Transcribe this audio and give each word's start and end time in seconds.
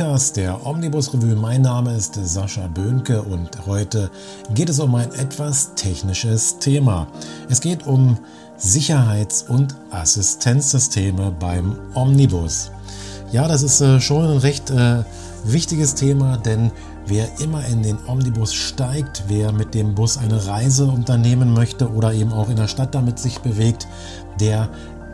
Podcast 0.00 0.38
der 0.38 0.66
Omnibus 0.66 1.12
Revue. 1.12 1.36
Mein 1.36 1.60
Name 1.60 1.94
ist 1.94 2.14
Sascha 2.14 2.66
Böhnke 2.68 3.20
und 3.20 3.66
heute 3.66 4.10
geht 4.54 4.70
es 4.70 4.80
um 4.80 4.94
ein 4.94 5.12
etwas 5.12 5.74
technisches 5.74 6.58
Thema. 6.58 7.06
Es 7.50 7.60
geht 7.60 7.86
um 7.86 8.16
Sicherheits- 8.56 9.42
und 9.42 9.74
Assistenzsysteme 9.90 11.36
beim 11.38 11.76
Omnibus. 11.92 12.70
Ja, 13.30 13.46
das 13.46 13.62
ist 13.62 13.82
äh, 13.82 14.00
schon 14.00 14.24
ein 14.24 14.38
recht 14.38 14.70
äh, 14.70 15.04
wichtiges 15.44 15.96
Thema, 15.96 16.38
denn 16.38 16.72
wer 17.04 17.28
immer 17.38 17.62
in 17.66 17.82
den 17.82 17.98
Omnibus 18.06 18.54
steigt, 18.54 19.24
wer 19.28 19.52
mit 19.52 19.74
dem 19.74 19.94
Bus 19.94 20.16
eine 20.16 20.46
Reise 20.46 20.86
unternehmen 20.86 21.52
möchte 21.52 21.90
oder 21.92 22.14
eben 22.14 22.32
auch 22.32 22.48
in 22.48 22.56
der 22.56 22.68
Stadt 22.68 22.94
damit 22.94 23.18
sich 23.18 23.40
bewegt, 23.40 23.86
der 24.40 24.70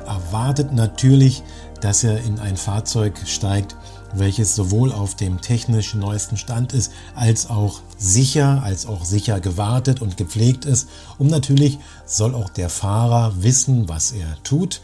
erwartet 0.06 0.72
natürlich, 0.72 1.42
dass 1.80 2.04
er 2.04 2.22
in 2.22 2.38
ein 2.38 2.56
Fahrzeug 2.56 3.18
steigt, 3.26 3.74
welches 4.18 4.54
sowohl 4.54 4.92
auf 4.92 5.14
dem 5.14 5.40
technisch 5.40 5.94
neuesten 5.94 6.36
Stand 6.36 6.72
ist, 6.72 6.92
als 7.14 7.48
auch 7.50 7.80
sicher, 7.98 8.62
als 8.62 8.86
auch 8.86 9.04
sicher 9.04 9.40
gewartet 9.40 10.02
und 10.02 10.16
gepflegt 10.16 10.64
ist. 10.64 10.88
Und 11.18 11.30
natürlich 11.30 11.78
soll 12.04 12.34
auch 12.34 12.48
der 12.48 12.68
Fahrer 12.68 13.34
wissen, 13.42 13.88
was 13.88 14.12
er 14.12 14.42
tut. 14.42 14.80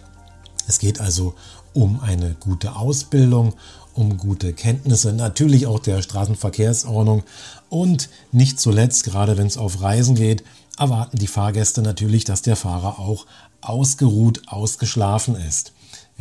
Es 0.66 0.78
geht 0.78 1.00
also 1.00 1.34
um 1.74 2.00
eine 2.00 2.36
gute 2.38 2.77
Ausbildung, 2.77 3.55
um 3.95 4.16
gute 4.16 4.52
Kenntnisse, 4.52 5.12
natürlich 5.12 5.66
auch 5.66 5.78
der 5.78 6.02
Straßenverkehrsordnung 6.02 7.24
und 7.69 8.08
nicht 8.30 8.58
zuletzt, 8.60 9.05
gerade 9.05 9.36
wenn 9.36 9.46
es 9.46 9.58
auf 9.58 9.83
Reisen 9.83 10.14
geht, 10.14 10.44
erwarten 10.78 11.19
die 11.19 11.27
Fahrgäste 11.27 11.83
natürlich, 11.83 12.24
dass 12.24 12.42
der 12.42 12.56
Fahrer 12.56 12.98
auch 12.98 13.27
ausgeruht, 13.61 14.42
ausgeschlafen 14.46 15.36
ist. 15.36 15.72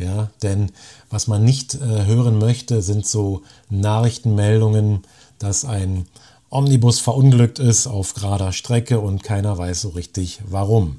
Ja, 0.02 0.30
denn 0.42 0.72
was 1.10 1.28
man 1.28 1.44
nicht 1.44 1.74
äh, 1.74 2.06
hören 2.06 2.38
möchte, 2.38 2.82
sind 2.82 3.06
so 3.06 3.42
Nachrichtenmeldungen, 3.70 5.02
dass 5.38 5.64
ein 5.64 6.06
Omnibus 6.50 6.98
verunglückt 6.98 7.58
ist 7.58 7.86
auf 7.86 8.14
gerader 8.14 8.52
Strecke 8.52 9.00
und 9.00 9.22
keiner 9.22 9.56
weiß 9.56 9.82
so 9.82 9.90
richtig 9.90 10.40
warum. 10.48 10.96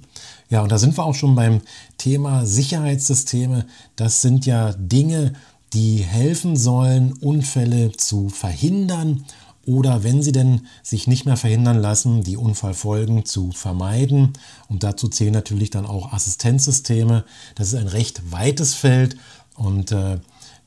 Ja, 0.49 0.61
und 0.61 0.71
da 0.71 0.77
sind 0.77 0.97
wir 0.97 1.05
auch 1.05 1.15
schon 1.15 1.35
beim 1.35 1.61
Thema 1.97 2.45
Sicherheitssysteme. 2.45 3.65
Das 3.95 4.21
sind 4.21 4.45
ja 4.45 4.73
Dinge, 4.73 5.33
die 5.73 5.97
helfen 5.97 6.55
sollen, 6.55 7.13
Unfälle 7.13 7.91
zu 7.91 8.29
verhindern 8.29 9.25
oder 9.65 10.03
wenn 10.03 10.21
sie 10.21 10.31
denn 10.31 10.67
sich 10.81 11.07
nicht 11.07 11.25
mehr 11.25 11.37
verhindern 11.37 11.79
lassen, 11.79 12.23
die 12.23 12.37
Unfallfolgen 12.37 13.25
zu 13.25 13.51
vermeiden. 13.51 14.33
Und 14.67 14.83
dazu 14.83 15.07
zählen 15.07 15.33
natürlich 15.33 15.69
dann 15.69 15.85
auch 15.85 16.11
Assistenzsysteme. 16.11 17.23
Das 17.55 17.67
ist 17.67 17.75
ein 17.75 17.87
recht 17.87 18.31
weites 18.31 18.73
Feld 18.73 19.15
und 19.55 19.91
äh, 19.91 20.19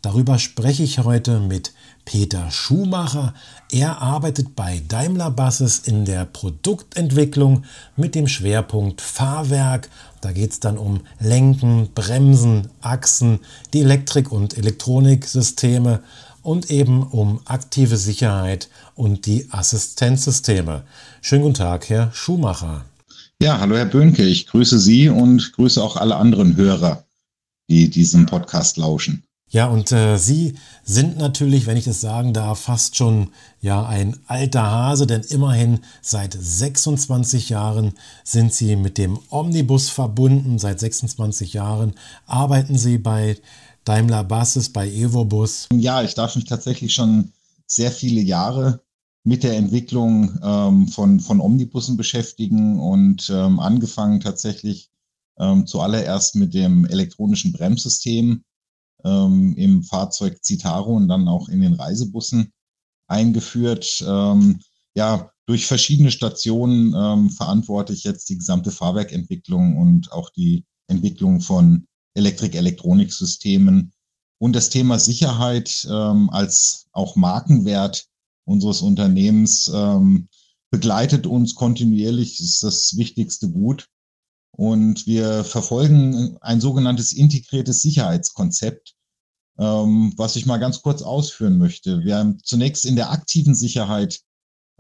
darüber 0.03 0.38
spreche 0.38 0.83
ich 0.83 0.98
heute 1.00 1.41
mit 1.41 1.72
Peter 2.06 2.50
Schumacher. 2.53 3.34
Er 3.70 4.00
arbeitet 4.00 4.55
bei 4.55 4.80
Daimler 4.86 5.31
Buses 5.31 5.81
in 5.81 6.05
der 6.05 6.25
Produktentwicklung 6.25 7.64
mit 7.97 8.14
dem 8.14 8.28
Schwerpunkt 8.28 9.00
Fahrwerk. 9.00 9.91
Da 10.20 10.33
geht 10.33 10.53
es 10.53 10.60
dann 10.60 10.78
um 10.78 11.00
Lenken, 11.19 11.88
Bremsen, 11.94 12.69
Achsen, 12.81 13.41
die 13.75 13.81
Elektrik- 13.81 14.31
und 14.31 14.56
Elektroniksysteme 14.56 16.00
und 16.47 16.70
eben 16.70 17.02
um 17.02 17.41
aktive 17.44 17.97
Sicherheit 17.97 18.69
und 18.94 19.27
die 19.27 19.48
Assistenzsysteme. 19.50 20.84
Schönen 21.20 21.42
guten 21.42 21.55
Tag, 21.55 21.88
Herr 21.88 22.12
Schumacher. 22.12 22.84
Ja, 23.42 23.58
hallo 23.58 23.77
Herr 23.77 23.86
Böhnke, 23.86 24.22
ich 24.22 24.47
grüße 24.47 24.78
Sie 24.78 25.08
und 25.08 25.53
grüße 25.55 25.83
auch 25.83 25.97
alle 25.97 26.14
anderen 26.14 26.55
Hörer, 26.56 27.05
die 27.69 27.91
diesem 27.91 28.27
Podcast 28.27 28.77
lauschen. 28.77 29.25
Ja, 29.48 29.66
und 29.66 29.91
äh, 29.91 30.19
Sie 30.19 30.54
sind 30.84 31.19
natürlich, 31.19 31.66
wenn 31.66 31.76
ich 31.76 31.84
das 31.84 32.00
sagen 32.00 32.32
darf, 32.32 32.60
fast 32.60 32.97
schon 32.97 33.31
ja 33.60 33.84
ein 33.84 34.16
alter 34.26 34.71
Hase, 34.71 35.06
denn 35.06 35.22
immerhin 35.22 35.81
seit 36.00 36.37
26 36.38 37.48
Jahren 37.48 37.92
sind 38.22 38.53
Sie 38.53 38.76
mit 38.76 38.98
dem 38.98 39.19
Omnibus 39.31 39.88
verbunden. 39.88 40.59
Seit 40.59 40.78
26 40.78 41.54
Jahren 41.54 41.94
arbeiten 42.26 42.76
Sie 42.76 42.98
bei 42.98 43.37
Daimler 43.86 44.24
Buses, 44.24 44.69
bei 44.69 44.91
Evobus? 44.91 45.69
Ja, 45.72 46.02
ich 46.02 46.14
darf 46.14 46.34
mich 46.34 46.44
tatsächlich 46.44 46.92
schon 46.92 47.32
sehr 47.66 47.92
viele 47.92 48.20
Jahre 48.20 48.80
mit 49.22 49.44
der 49.44 49.56
Entwicklung 49.56 50.38
ähm, 50.42 50.88
von, 50.88 51.20
von 51.20 51.41
Omnibussen 51.41 51.97
beschäftigen 51.97 52.80
und 52.80 53.30
ähm, 53.30 53.60
angefangen 53.60 54.20
tatsächlich 54.20 54.91
ähm, 55.38 55.66
zuallererst 55.66 56.34
mit 56.34 56.52
dem 56.52 56.84
elektronischen 56.84 57.52
Bremssystem 57.52 58.42
ähm, 59.04 59.54
im 59.56 59.84
Fahrzeug 59.84 60.38
Citaro 60.42 60.94
und 60.97 61.06
dann 61.06 61.28
auch 61.28 61.48
in 61.48 61.60
den 61.60 61.74
Reisebussen 61.74 62.53
eingeführt. 63.06 64.04
Ähm, 64.06 64.60
ja, 64.97 65.30
durch 65.47 65.66
verschiedene 65.66 66.10
Stationen 66.10 66.92
ähm, 66.97 67.30
verantworte 67.30 67.92
ich 67.92 68.03
jetzt 68.03 68.28
die 68.30 68.38
gesamte 68.38 68.72
Fahrwerkentwicklung 68.72 69.76
und 69.76 70.10
auch 70.10 70.30
die 70.30 70.64
Entwicklung 70.88 71.41
von 71.41 71.86
Elektrik-Elektroniksystemen 72.16 73.93
und 74.38 74.54
das 74.54 74.71
Thema 74.71 74.99
Sicherheit 74.99 75.87
ähm, 75.91 76.31
als 76.31 76.87
auch 76.93 77.16
Markenwert 77.16 78.06
unseres 78.44 78.82
Unternehmens 78.82 79.71
ähm, 79.72 80.28
begleitet 80.71 81.27
uns 81.27 81.54
kontinuierlich, 81.54 82.41
ist 82.41 82.62
das 82.62 82.97
wichtigste 82.97 83.50
Gut. 83.50 83.88
Und 84.53 85.06
wir 85.06 85.44
verfolgen 85.44 86.38
ein 86.41 86.60
sogenanntes 86.60 87.12
integriertes 87.12 87.82
Sicherheitskonzept, 87.82 88.94
ähm, 89.59 90.12
was 90.16 90.37
ich 90.37 90.47
mal 90.47 90.59
ganz 90.59 90.83
kurz 90.83 91.03
ausführen 91.03 91.59
möchte. 91.59 92.04
Wir 92.04 92.16
haben 92.16 92.38
zunächst 92.43 92.87
in 92.87 92.97
der 92.97 93.10
aktiven 93.10 93.54
Sicherheit 93.54 94.21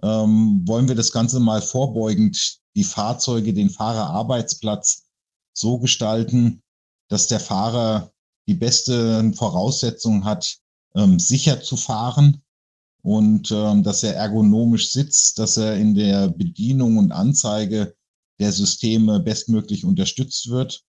ähm, 0.02 0.62
wollen 0.66 0.88
wir 0.88 0.94
das 0.94 1.12
Ganze 1.12 1.40
mal 1.40 1.62
vorbeugend 1.62 2.58
die 2.74 2.84
Fahrzeuge, 2.84 3.54
den 3.54 3.70
Fahrerarbeitsplatz 3.70 5.04
so 5.54 5.78
gestalten, 5.78 6.62
dass 7.08 7.28
der 7.28 7.40
Fahrer 7.40 8.12
die 8.48 8.54
beste 8.54 9.32
Voraussetzung 9.34 10.24
hat, 10.24 10.58
ähm, 10.94 11.18
sicher 11.18 11.62
zu 11.62 11.76
fahren 11.76 12.42
und 13.02 13.52
ähm, 13.52 13.84
dass 13.84 14.02
er 14.02 14.16
ergonomisch 14.16 14.90
sitzt, 14.90 15.38
dass 15.38 15.56
er 15.56 15.76
in 15.76 15.94
der 15.94 16.28
Bedienung 16.28 16.98
und 16.98 17.12
Anzeige 17.12 17.94
der 18.40 18.50
Systeme 18.50 19.20
bestmöglich 19.20 19.84
unterstützt 19.84 20.48
wird. 20.50 20.82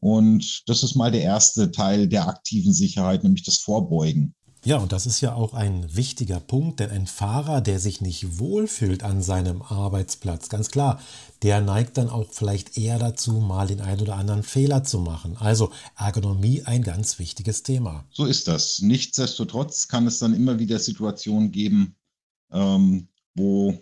Und 0.00 0.62
das 0.68 0.84
ist 0.84 0.94
mal 0.94 1.10
der 1.10 1.22
erste 1.22 1.72
Teil 1.72 2.06
der 2.06 2.28
aktiven 2.28 2.72
Sicherheit, 2.72 3.24
nämlich 3.24 3.42
das 3.42 3.58
Vorbeugen. 3.58 4.35
Ja, 4.66 4.78
und 4.78 4.90
das 4.90 5.06
ist 5.06 5.20
ja 5.20 5.32
auch 5.32 5.54
ein 5.54 5.94
wichtiger 5.94 6.40
Punkt, 6.40 6.80
denn 6.80 6.90
ein 6.90 7.06
Fahrer, 7.06 7.60
der 7.60 7.78
sich 7.78 8.00
nicht 8.00 8.40
wohlfühlt 8.40 9.04
an 9.04 9.22
seinem 9.22 9.62
Arbeitsplatz, 9.62 10.48
ganz 10.48 10.72
klar, 10.72 11.00
der 11.44 11.60
neigt 11.60 11.96
dann 11.98 12.10
auch 12.10 12.32
vielleicht 12.32 12.76
eher 12.76 12.98
dazu, 12.98 13.34
mal 13.34 13.68
den 13.68 13.80
einen 13.80 14.00
oder 14.00 14.16
anderen 14.16 14.42
Fehler 14.42 14.82
zu 14.82 14.98
machen. 14.98 15.36
Also 15.36 15.70
Ergonomie 15.96 16.64
ein 16.64 16.82
ganz 16.82 17.20
wichtiges 17.20 17.62
Thema. 17.62 18.06
So 18.10 18.26
ist 18.26 18.48
das. 18.48 18.82
Nichtsdestotrotz 18.82 19.86
kann 19.86 20.08
es 20.08 20.18
dann 20.18 20.34
immer 20.34 20.58
wieder 20.58 20.80
Situationen 20.80 21.52
geben, 21.52 21.94
ähm, 22.50 23.06
wo 23.36 23.78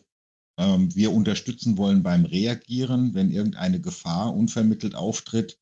ähm, 0.58 0.94
wir 0.94 1.14
unterstützen 1.14 1.78
wollen 1.78 2.02
beim 2.02 2.26
Reagieren, 2.26 3.14
wenn 3.14 3.30
irgendeine 3.30 3.80
Gefahr 3.80 4.36
unvermittelt 4.36 4.94
auftritt. 4.94 5.58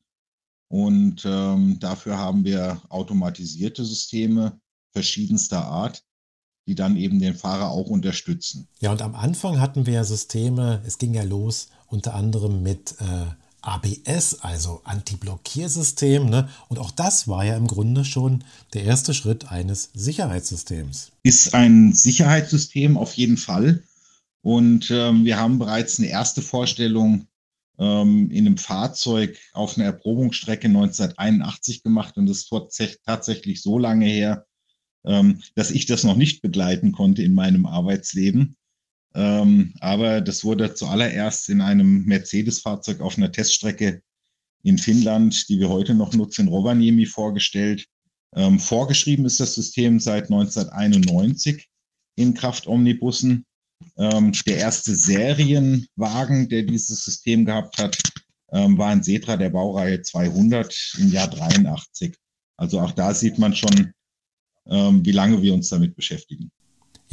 Und 0.67 1.23
ähm, 1.23 1.79
dafür 1.79 2.17
haben 2.17 2.43
wir 2.43 2.81
automatisierte 2.89 3.85
Systeme, 3.85 4.59
verschiedenster 4.93 5.65
Art, 5.65 6.03
die 6.67 6.75
dann 6.75 6.95
eben 6.95 7.19
den 7.19 7.35
Fahrer 7.35 7.69
auch 7.69 7.87
unterstützen. 7.87 8.67
Ja, 8.79 8.91
und 8.91 9.01
am 9.01 9.15
Anfang 9.15 9.59
hatten 9.59 9.85
wir 9.85 9.93
ja 9.93 10.03
Systeme, 10.03 10.81
es 10.85 10.97
ging 10.97 11.13
ja 11.13 11.23
los 11.23 11.67
unter 11.87 12.13
anderem 12.15 12.63
mit 12.63 12.95
äh, 12.99 13.25
ABS, 13.63 14.39
also 14.41 14.81
Anti-Blockiersystem. 14.83 16.29
Ne? 16.29 16.49
Und 16.69 16.79
auch 16.79 16.91
das 16.91 17.27
war 17.27 17.45
ja 17.45 17.55
im 17.55 17.67
Grunde 17.67 18.05
schon 18.05 18.43
der 18.73 18.83
erste 18.83 19.13
Schritt 19.13 19.51
eines 19.51 19.89
Sicherheitssystems. 19.93 21.11
Ist 21.23 21.53
ein 21.53 21.93
Sicherheitssystem 21.93 22.97
auf 22.97 23.13
jeden 23.13 23.37
Fall. 23.37 23.83
Und 24.41 24.91
ähm, 24.91 25.23
wir 25.23 25.37
haben 25.37 25.59
bereits 25.59 25.99
eine 25.99 26.09
erste 26.09 26.41
Vorstellung 26.41 27.27
ähm, 27.79 28.29
in 28.29 28.45
einem 28.45 28.57
Fahrzeug 28.57 29.37
auf 29.53 29.77
einer 29.77 29.85
Erprobungsstrecke 29.85 30.67
1981 30.67 31.83
gemacht. 31.83 32.17
Und 32.17 32.27
das 32.27 32.49
ist 32.49 32.99
tatsächlich 33.05 33.61
so 33.61 33.79
lange 33.79 34.05
her, 34.05 34.45
dass 35.03 35.71
ich 35.71 35.85
das 35.85 36.05
noch 36.05 36.15
nicht 36.15 36.41
begleiten 36.41 36.93
konnte 36.93 37.23
in 37.23 37.33
meinem 37.33 37.65
Arbeitsleben. 37.65 38.55
Ähm, 39.15 39.73
aber 39.79 40.21
das 40.21 40.43
wurde 40.43 40.73
zuallererst 40.73 41.49
in 41.49 41.61
einem 41.61 42.05
Mercedes-Fahrzeug 42.05 43.01
auf 43.01 43.17
einer 43.17 43.31
Teststrecke 43.31 44.01
in 44.63 44.77
Finnland, 44.77 45.49
die 45.49 45.59
wir 45.59 45.69
heute 45.69 45.93
noch 45.93 46.13
nutzen, 46.13 46.47
Rovaniemi 46.47 47.05
vorgestellt. 47.05 47.85
Ähm, 48.35 48.59
vorgeschrieben 48.59 49.25
ist 49.25 49.39
das 49.39 49.53
System 49.53 49.99
seit 49.99 50.31
1991 50.31 51.67
in 52.15 52.33
Kraft-Omnibussen. 52.33 53.45
Ähm, 53.97 54.31
der 54.47 54.57
erste 54.57 54.95
Serienwagen, 54.95 56.49
der 56.49 56.63
dieses 56.63 57.03
System 57.03 57.45
gehabt 57.45 57.77
hat, 57.77 57.97
ähm, 58.51 58.77
war 58.77 58.89
ein 58.89 59.03
Setra 59.03 59.37
der 59.37 59.49
Baureihe 59.49 60.01
200 60.01 60.93
im 60.99 61.11
Jahr 61.11 61.27
83. 61.27 62.15
Also 62.57 62.79
auch 62.79 62.91
da 62.91 63.13
sieht 63.13 63.37
man 63.37 63.55
schon, 63.55 63.69
ähm, 63.73 63.93
wie 64.65 65.11
lange 65.11 65.41
wir 65.41 65.53
uns 65.53 65.69
damit 65.69 65.95
beschäftigen. 65.95 66.49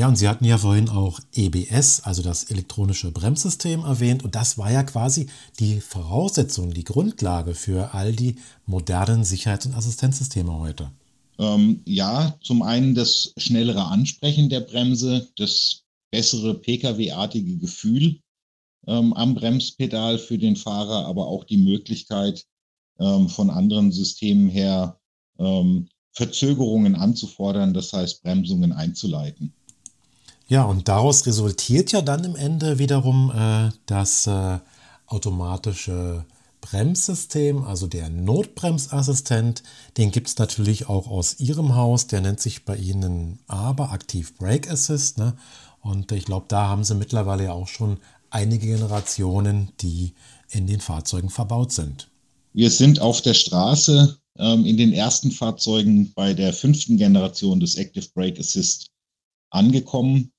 Ja, 0.01 0.09
und 0.09 0.17
Sie 0.17 0.29
hatten 0.29 0.47
ja 0.47 0.57
vorhin 0.57 0.89
auch 0.89 1.21
EBS, 1.35 2.01
also 2.05 2.23
das 2.23 2.45
elektronische 2.45 3.11
Bremssystem 3.11 3.81
erwähnt. 3.81 4.25
Und 4.25 4.35
das 4.35 4.57
war 4.57 4.73
ja 4.73 4.83
quasi 4.83 5.27
die 5.59 5.79
Voraussetzung, 5.81 6.73
die 6.73 6.85
Grundlage 6.85 7.55
für 7.55 7.93
all 7.93 8.15
die 8.15 8.37
modernen 8.65 9.25
Sicherheits- 9.25 9.67
und 9.67 9.75
Assistenzsysteme 9.75 10.59
heute. 10.59 10.91
Ähm, 11.39 11.83
ja, 11.85 12.35
zum 12.41 12.63
einen 12.63 12.95
das 12.95 13.35
schnellere 13.37 13.85
Ansprechen 13.85 14.49
der 14.49 14.61
Bremse, 14.61 15.29
das 15.37 15.83
bessere 16.11 16.55
Pkw-artige 16.55 17.59
Gefühl 17.59 18.21
ähm, 18.87 19.13
am 19.13 19.35
Bremspedal 19.35 20.19
für 20.19 20.39
den 20.39 20.57
Fahrer, 20.57 21.05
aber 21.05 21.27
auch 21.27 21.45
die 21.45 21.59
Möglichkeit 21.59 22.47
ähm, 22.99 23.29
von 23.29 23.51
anderen 23.51 23.93
Systemen 23.93 24.49
her 24.49 24.99
ähm, 25.39 25.89
Verzögerungen 26.13 26.95
anzufordern, 26.95 27.73
das 27.73 27.93
heißt 27.93 28.23
Bremsungen 28.23 28.73
einzuleiten. 28.73 29.53
Ja, 30.49 30.65
und 30.65 30.89
daraus 30.89 31.27
resultiert 31.27 31.93
ja 31.93 32.03
dann 32.03 32.25
im 32.25 32.35
Ende 32.35 32.79
wiederum 32.79 33.31
äh, 33.31 33.71
das 33.87 34.27
äh, 34.27 34.59
automatische 35.07 36.25
Bremssystem, 36.61 37.65
also 37.65 37.87
der 37.87 38.11
Notbremsassistent. 38.11 39.63
Den 39.97 40.11
gibt 40.11 40.29
es 40.29 40.39
natürlich 40.39 40.89
auch 40.89 41.09
aus 41.09 41.41
Ihrem 41.41 41.75
Haus. 41.75 42.07
Der 42.07 42.21
nennt 42.21 42.41
sich 42.41 42.65
bei 42.65 42.77
Ihnen 42.77 43.39
aber 43.47 43.93
Active 43.93 44.33
Brake 44.39 44.71
Assist. 44.71 45.19
Ne? 45.19 45.37
Und 45.83 46.13
ich 46.13 46.25
glaube, 46.25 46.47
da 46.49 46.69
haben 46.69 46.85
Sie 46.85 46.95
mittlerweile 46.95 47.45
ja 47.45 47.53
auch 47.53 47.69
schon 47.69 47.99
einige 48.31 48.67
Generationen, 48.67 49.71
die 49.81 50.15
in 50.51 50.67
den 50.67 50.81
Fahrzeugen 50.81 51.31
verbaut 51.31 51.73
sind. 51.73 52.09
Wir 52.53 52.71
sind 52.71 53.01
auf 53.01 53.23
der 53.23 53.35
Straße 53.35 54.20
ähm, 54.41 54.65
in 54.65 54.77
den 54.77 54.93
ersten 54.93 55.31
Fahrzeugen 55.31 56.13
bei 56.15 56.35
der 56.35 56.53
fünften 56.53 56.97
Generation 56.97 57.61
des 57.61 57.77
Active 57.77 58.07
Brake 58.15 58.41
Assist 58.41 58.89
angekommen. 59.51 60.33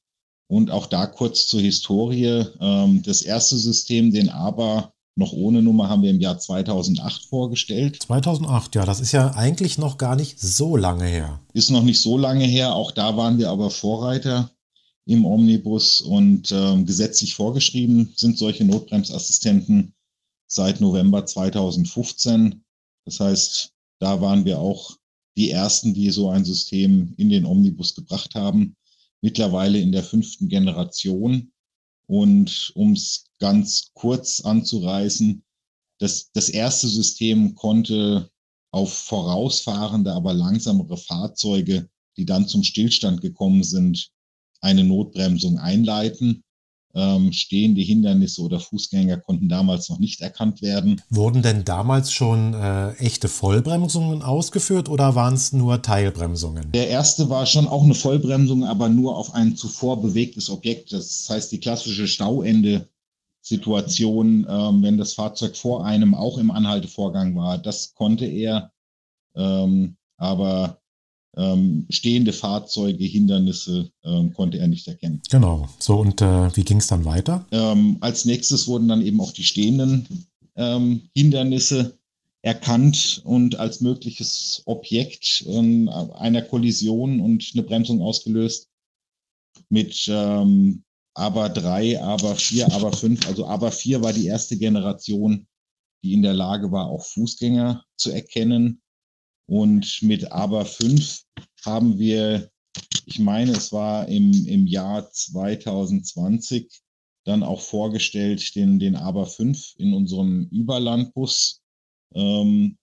Und 0.48 0.70
auch 0.70 0.88
da 0.88 1.06
kurz 1.06 1.48
zur 1.48 1.62
Historie. 1.62 2.46
Ähm, 2.60 3.04
das 3.04 3.22
erste 3.22 3.58
System, 3.58 4.12
den 4.12 4.30
ABA 4.30 4.92
noch 5.16 5.32
ohne 5.32 5.62
Nummer, 5.62 5.88
haben 5.88 6.04
wir 6.04 6.10
im 6.10 6.20
Jahr 6.20 6.40
2008 6.40 7.26
vorgestellt. 7.26 8.02
2008, 8.04 8.76
ja, 8.76 8.86
das 8.86 9.00
ist 9.00 9.12
ja 9.12 9.32
eigentlich 9.32 9.78
noch 9.78 9.98
gar 9.98 10.16
nicht 10.16 10.40
so 10.40 10.76
lange 10.76 11.06
her. 11.06 11.40
Ist 11.54 11.70
noch 11.70 11.84
nicht 11.84 12.02
so 12.02 12.18
lange 12.18 12.46
her. 12.46 12.76
Auch 12.76 12.92
da 12.92 13.16
waren 13.16 13.38
wir 13.38 13.50
aber 13.50 13.70
Vorreiter 13.70 14.52
im 15.06 15.26
Omnibus 15.26 16.02
und 16.02 16.52
ähm, 16.52 16.86
gesetzlich 16.86 17.36
vorgeschrieben 17.36 18.14
sind 18.16 18.38
solche 18.38 18.66
Notbremsassistenten 18.66 19.94
seit 20.48 20.82
November 20.82 21.26
2015. 21.26 22.64
Das 23.06 23.20
heißt, 23.20 23.74
da 24.02 24.20
waren 24.20 24.46
wir 24.46 24.60
auch 24.60 24.98
die 25.38 25.52
ersten, 25.52 25.94
die 25.94 26.10
so 26.10 26.30
ein 26.30 26.44
System 26.44 27.14
in 27.18 27.30
den 27.30 27.46
Omnibus 27.46 27.96
gebracht 27.96 28.36
haben 28.36 28.76
mittlerweile 29.22 29.80
in 29.80 29.92
der 29.92 30.04
fünften 30.04 30.50
Generation. 30.50 31.52
Und 32.08 32.72
um 32.76 32.94
es 32.94 33.26
ganz 33.40 33.92
kurz 33.94 34.42
anzureißen, 34.42 35.44
das, 36.00 36.32
das 36.34 36.50
erste 36.50 36.88
System 36.88 37.56
konnte 37.56 38.30
auf 38.72 38.92
vorausfahrende, 38.92 40.12
aber 40.12 40.34
langsamere 40.34 40.98
Fahrzeuge, 40.98 41.90
die 42.18 42.26
dann 42.26 42.48
zum 42.48 42.64
Stillstand 42.64 43.22
gekommen 43.22 43.64
sind, 43.64 44.10
eine 44.62 44.84
Notbremsung 44.84 45.60
einleiten. 45.60 46.44
Ähm, 46.94 47.32
stehende 47.32 47.80
Hindernisse 47.82 48.42
oder 48.42 48.60
Fußgänger 48.60 49.16
konnten 49.18 49.48
damals 49.48 49.88
noch 49.90 50.00
nicht 50.00 50.20
erkannt 50.22 50.62
werden. 50.62 51.02
Wurden 51.10 51.42
denn 51.42 51.64
damals 51.64 52.12
schon 52.12 52.54
äh, 52.54 52.92
echte 52.96 53.30
Vollbremsungen 53.30 54.22
ausgeführt 54.22 54.90
oder 54.90 55.16
waren 55.16 55.36
es 55.36 55.54
nur 55.54 55.82
Teilbremsungen? 55.82 56.74
Der 56.74 56.90
erste 56.90 57.30
war 57.30 57.46
schon 57.46 57.68
auch 57.68 57.84
eine 57.84 57.96
Vollbremsung, 57.96 58.66
aber 58.66 58.90
nur 58.90 59.18
auf 59.18 59.34
ein 59.34 59.56
zuvor 59.56 60.02
bewegtes 60.02 60.50
Objekt. 60.50 60.92
Das 60.92 61.30
heißt, 61.30 61.54
die 61.54 61.62
klassische 61.62 62.08
Stauende-Situation, 62.08 64.46
ähm, 64.50 64.84
wenn 64.84 64.98
das 64.98 65.14
Fahrzeug 65.14 65.56
vor 65.56 65.86
einem 65.86 66.14
auch 66.14 66.38
im 66.38 66.52
Anhaltevorgang 66.52 67.38
war, 67.38 67.58
das 67.58 67.94
konnte 67.94 68.26
er. 68.26 68.74
Ähm, 69.36 69.96
aber 70.18 70.81
ähm, 71.38 71.86
stehende 71.90 72.34
Fahrzeuge, 72.34 73.04
Hindernisse 73.06 73.92
ähm, 74.04 74.34
konnte 74.34 74.58
er 74.58 74.68
nicht 74.68 74.88
erkennen. 74.88 75.22
Genau. 75.30 75.70
So, 75.80 76.00
und 76.00 76.22
äh, 76.22 76.56
wie 76.56 76.64
ging 76.64 76.78
es 76.78 76.88
dann 76.88 77.06
weiter? 77.06 77.46
Ähm, 77.52 77.98
als 78.02 78.26
nächstes 78.26 78.68
wurden 78.68 78.88
dann 78.88 79.02
eben 79.02 79.22
auch 79.22 79.32
die 79.32 79.44
stehenden 79.44 80.28
ähm, 80.56 81.10
Hindernisse 81.16 81.98
erkannt 82.42 83.22
und 83.24 83.60
als 83.60 83.82
mögliches 83.82 84.64
Objekt 84.66 85.46
ähm, 85.48 85.90
einer 85.90 86.42
Kollision 86.42 87.22
und 87.22 87.52
eine 87.54 87.64
Bremsung 87.64 88.02
ausgelöst 88.02 88.70
mit 89.70 90.06
ähm, 90.08 90.84
aber 91.14 91.50
drei, 91.50 92.02
aber 92.02 92.36
vier, 92.36 92.72
aber 92.74 92.92
fünf. 92.94 93.28
Also 93.28 93.46
aber 93.46 93.72
vier 93.72 94.02
war 94.02 94.14
die 94.14 94.28
erste 94.28 94.58
Generation, 94.58 95.48
die 96.04 96.14
in 96.14 96.22
der 96.22 96.34
Lage 96.34 96.72
war, 96.72 96.88
auch 96.88 97.06
Fußgänger 97.06 97.84
zu 97.98 98.12
erkennen 98.12 98.82
und 99.48 100.02
mit 100.02 100.32
Aber 100.32 100.66
5 100.66 101.24
haben 101.66 101.98
wir, 102.00 102.50
ich 103.06 103.20
meine, 103.20 103.52
es 103.52 103.72
war 103.72 104.08
im, 104.08 104.46
im 104.48 104.68
Jahr 104.68 105.10
2020 105.12 106.70
dann 107.26 107.44
auch 107.44 107.62
vorgestellt, 107.62 108.56
den, 108.56 108.80
den 108.80 108.96
Aber 108.96 109.26
5 109.26 109.76
in 109.78 109.94
unserem 109.94 110.48
Überlandbus. 110.52 111.62
Ähm, 112.16 112.78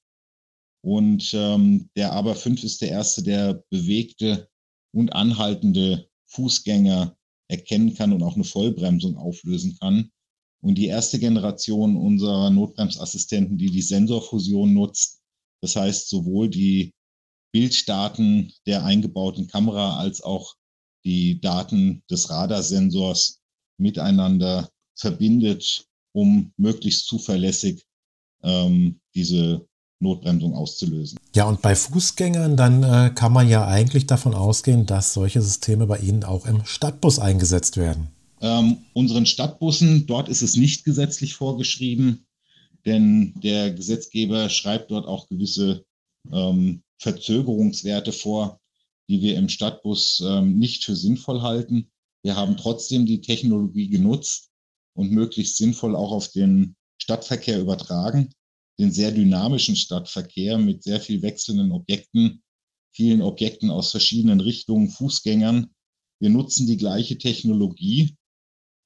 und 0.83 1.31
ähm, 1.35 1.91
der 1.97 2.13
Aber 2.13 2.35
5 2.35 2.63
ist 2.63 2.83
der 2.83 2.91
erste, 2.91 3.23
der 3.23 3.65
bewegte 3.71 4.49
und 4.93 5.13
anhaltende 5.13 6.09
Fußgänger 6.27 7.17
erkennen 7.49 7.95
kann 7.95 8.13
und 8.13 8.23
auch 8.23 8.35
eine 8.35 8.45
Vollbremsung 8.45 9.17
auflösen 9.17 9.77
kann. 9.81 10.11
Und 10.61 10.77
die 10.77 10.87
erste 10.87 11.19
Generation 11.19 11.97
unserer 11.97 12.51
Notbremsassistenten, 12.51 13.59
die 13.59 13.71
die 13.71 13.83
Sensorfusion 13.83 14.75
nutzt, 14.75 15.21
das 15.61 15.77
heißt, 15.77 16.09
sowohl 16.09 16.49
die 16.49 16.93
Bilddaten 17.53 18.53
der 18.67 18.85
eingebauten 18.85 19.49
Kamera 19.49 19.99
als 19.99 20.21
auch 20.21 20.55
die 21.05 21.41
Daten 21.41 22.03
des 22.11 22.31
Radarsensors 22.31 23.41
miteinander 23.79 24.69
verbindet, 24.97 25.87
um 26.13 26.53
möglichst 26.57 27.07
zuverlässig 27.07 27.85
ähm, 28.43 29.01
diese 29.15 29.67
Notbremsung 30.01 30.55
auszulösen. 30.55 31.19
Ja, 31.35 31.45
und 31.45 31.63
bei 31.63 31.75
Fußgängern, 31.75 32.57
dann 32.57 32.83
äh, 32.83 33.11
kann 33.15 33.33
man 33.33 33.49
ja 33.49 33.67
eigentlich 33.67 34.07
davon 34.07 34.35
ausgehen, 34.35 34.87
dass 34.87 35.13
solche 35.13 35.43
Systeme 35.43 35.87
bei 35.87 35.99
Ihnen 35.99 36.25
auch 36.25 36.47
im 36.47 36.65
Stadtbus 36.65 37.19
eingesetzt 37.19 37.77
werden. 37.77 38.09
Ähm, 38.41 38.79
unseren 38.93 39.27
Stadtbussen, 39.27 40.07
dort 40.07 40.29
ist 40.29 40.43
es 40.43 40.57
nicht 40.57 40.85
gesetzlich 40.85 41.35
vorgeschrieben, 41.35 42.28
denn 42.87 43.35
der 43.37 43.73
Gesetzgeber 43.73 44.49
schreibt 44.49 44.91
dort 44.91 45.07
auch 45.07 45.29
gewisse 45.29 45.85
ähm, 46.33 46.83
Verzögerungswerte 46.99 48.13
vor, 48.13 48.61
die 49.09 49.21
wir 49.21 49.37
im 49.37 49.49
Stadtbus 49.49 50.23
ähm, 50.27 50.59
nicht 50.59 50.85
für 50.85 50.97
sinnvoll 50.97 51.43
halten. 51.43 51.91
Wir 52.23 52.37
haben 52.37 52.57
trotzdem 52.57 53.07
die 53.07 53.21
Technologie 53.21 53.89
genutzt 53.89 54.51
und 54.95 55.13
möglichst 55.13 55.57
sinnvoll 55.57 55.97
auch 55.97 56.13
auf 56.13 56.29
den 56.29 56.77
Stadtverkehr 57.01 57.61
übertragen, 57.61 58.31
den 58.79 58.93
sehr 58.93 59.13
dynamischen 59.13 59.77
Stadtverkehr 59.77 60.59
mit 60.59 60.83
sehr 60.83 61.01
viel 61.01 61.23
wechselnden 61.23 61.73
Objekten, 61.73 62.43
vielen 62.93 63.23
Objekten 63.23 63.71
aus 63.71 63.93
verschiedenen 63.93 64.41
Richtungen, 64.41 64.91
Fußgängern. 64.91 65.71
Wir 66.21 66.31
nutzen 66.31 66.67
die 66.67 66.77
gleiche 66.77 67.17
Technologie 67.17 68.17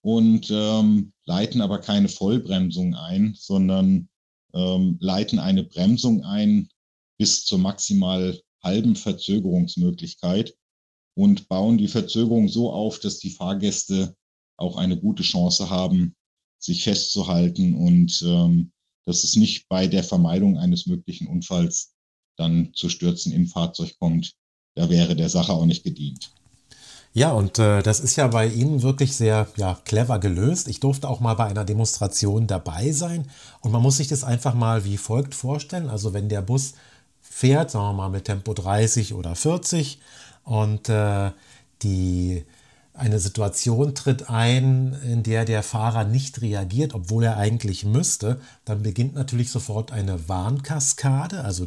und 0.02 0.50
ähm, 0.50 1.12
leiten 1.24 1.60
aber 1.60 1.78
keine 1.78 2.08
Vollbremsung 2.08 2.94
ein, 2.94 3.34
sondern 3.36 4.08
ähm, 4.52 4.98
leiten 5.00 5.38
eine 5.38 5.64
Bremsung 5.64 6.24
ein 6.24 6.68
bis 7.18 7.44
zur 7.44 7.58
maximal 7.58 8.40
halben 8.62 8.96
Verzögerungsmöglichkeit 8.96 10.54
und 11.14 11.48
bauen 11.48 11.78
die 11.78 11.88
Verzögerung 11.88 12.48
so 12.48 12.72
auf, 12.72 12.98
dass 12.98 13.18
die 13.18 13.30
Fahrgäste 13.30 14.16
auch 14.56 14.76
eine 14.76 14.98
gute 14.98 15.22
Chance 15.22 15.70
haben, 15.70 16.14
sich 16.58 16.84
festzuhalten 16.84 17.74
und 17.74 18.22
ähm, 18.26 18.72
dass 19.04 19.24
es 19.24 19.36
nicht 19.36 19.68
bei 19.68 19.86
der 19.86 20.04
Vermeidung 20.04 20.58
eines 20.58 20.86
möglichen 20.86 21.26
Unfalls 21.26 21.94
dann 22.36 22.72
zu 22.74 22.88
Stürzen 22.88 23.32
im 23.32 23.46
Fahrzeug 23.46 23.96
kommt. 23.98 24.34
Da 24.74 24.88
wäre 24.88 25.16
der 25.16 25.28
Sache 25.28 25.52
auch 25.52 25.66
nicht 25.66 25.84
gedient. 25.84 26.32
Ja, 27.14 27.32
und 27.32 27.58
äh, 27.58 27.82
das 27.82 28.00
ist 28.00 28.16
ja 28.16 28.26
bei 28.26 28.46
Ihnen 28.46 28.82
wirklich 28.82 29.16
sehr 29.16 29.46
ja, 29.56 29.78
clever 29.84 30.18
gelöst. 30.18 30.66
Ich 30.68 30.80
durfte 30.80 31.08
auch 31.08 31.20
mal 31.20 31.34
bei 31.34 31.44
einer 31.44 31.64
Demonstration 31.64 32.46
dabei 32.46 32.90
sein 32.92 33.30
und 33.60 33.70
man 33.70 33.82
muss 33.82 33.98
sich 33.98 34.08
das 34.08 34.24
einfach 34.24 34.54
mal 34.54 34.84
wie 34.84 34.96
folgt 34.96 35.34
vorstellen. 35.34 35.90
Also 35.90 36.14
wenn 36.14 36.30
der 36.30 36.40
Bus 36.40 36.72
fährt, 37.20 37.70
sagen 37.70 37.84
wir 37.84 37.92
mal 37.92 38.08
mit 38.08 38.24
Tempo 38.24 38.54
30 38.54 39.12
oder 39.12 39.34
40 39.34 40.00
und 40.44 40.88
äh, 40.88 41.32
die 41.82 42.44
eine 42.94 43.18
Situation 43.18 43.94
tritt 43.94 44.28
ein, 44.28 44.94
in 45.02 45.22
der 45.22 45.46
der 45.46 45.62
Fahrer 45.62 46.04
nicht 46.04 46.42
reagiert, 46.42 46.94
obwohl 46.94 47.24
er 47.24 47.38
eigentlich 47.38 47.84
müsste, 47.84 48.38
dann 48.66 48.82
beginnt 48.82 49.14
natürlich 49.14 49.50
sofort 49.50 49.92
eine 49.92 50.28
Warnkaskade, 50.28 51.42
also 51.42 51.66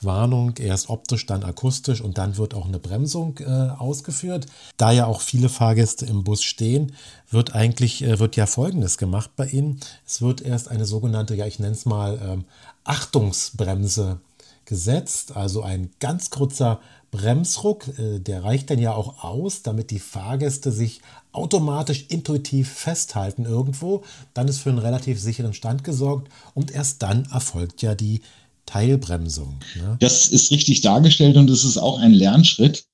Warnung 0.00 0.56
erst 0.56 0.90
optisch, 0.90 1.26
dann 1.26 1.44
akustisch 1.44 2.00
und 2.00 2.18
dann 2.18 2.36
wird 2.36 2.54
auch 2.54 2.66
eine 2.66 2.80
Bremsung 2.80 3.38
äh, 3.38 3.44
ausgeführt. 3.78 4.46
Da 4.76 4.90
ja 4.90 5.06
auch 5.06 5.20
viele 5.20 5.48
Fahrgäste 5.48 6.06
im 6.06 6.24
Bus 6.24 6.42
stehen, 6.42 6.92
wird 7.30 7.54
eigentlich 7.54 8.02
äh, 8.02 8.18
wird 8.18 8.34
ja 8.34 8.46
Folgendes 8.46 8.98
gemacht 8.98 9.30
bei 9.36 9.46
ihnen: 9.46 9.78
Es 10.04 10.22
wird 10.22 10.40
erst 10.40 10.68
eine 10.68 10.86
sogenannte, 10.86 11.36
ja 11.36 11.46
ich 11.46 11.60
nenne 11.60 11.74
es 11.74 11.86
mal 11.86 12.18
ähm, 12.20 12.44
Achtungsbremse 12.82 14.18
gesetzt, 14.64 15.36
also 15.36 15.62
ein 15.62 15.90
ganz 16.00 16.30
kurzer 16.30 16.80
Bremsruck, 17.14 17.86
äh, 17.98 18.18
der 18.18 18.42
reicht 18.42 18.70
dann 18.70 18.80
ja 18.80 18.92
auch 18.92 19.22
aus, 19.22 19.62
damit 19.62 19.90
die 19.92 20.00
Fahrgäste 20.00 20.72
sich 20.72 21.00
automatisch 21.30 22.06
intuitiv 22.08 22.68
festhalten 22.68 23.44
irgendwo. 23.44 24.02
Dann 24.34 24.48
ist 24.48 24.58
für 24.58 24.70
einen 24.70 24.78
relativ 24.78 25.20
sicheren 25.20 25.54
Stand 25.54 25.84
gesorgt 25.84 26.28
und 26.54 26.72
erst 26.72 27.02
dann 27.02 27.26
erfolgt 27.32 27.82
ja 27.82 27.94
die 27.94 28.20
Teilbremsung. 28.66 29.60
Ne? 29.76 29.96
Das 30.00 30.26
ist 30.26 30.50
richtig 30.50 30.80
dargestellt 30.80 31.36
und 31.36 31.48
es 31.50 31.64
ist 31.64 31.78
auch 31.78 32.00
ein 32.00 32.12
Lernschritt. 32.12 32.84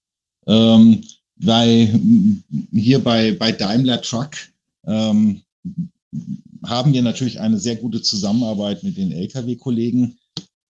Ähm, 0.46 1.02
weil 1.36 1.98
hier 2.72 3.02
bei, 3.02 3.32
bei 3.32 3.52
Daimler 3.52 4.02
Truck 4.02 4.32
ähm, 4.84 5.40
haben 6.62 6.92
wir 6.92 7.00
natürlich 7.00 7.40
eine 7.40 7.58
sehr 7.58 7.76
gute 7.76 8.02
Zusammenarbeit 8.02 8.82
mit 8.82 8.98
den 8.98 9.12
Lkw-Kollegen 9.12 10.18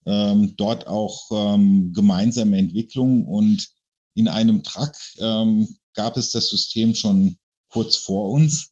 ähm, 0.10 0.56
dort 0.58 0.88
auch 0.88 1.30
ähm, 1.32 1.94
gemeinsame 1.94 2.58
Entwicklung 2.58 3.28
und 3.28 3.70
in 4.16 4.28
einem 4.28 4.64
Truck 4.64 4.94
ähm, 5.20 5.68
gab 5.94 6.18
es 6.18 6.32
das 6.32 6.50
System 6.50 6.96
schon 6.96 7.38
kurz 7.70 7.96
vor 7.96 8.32
uns. 8.32 8.72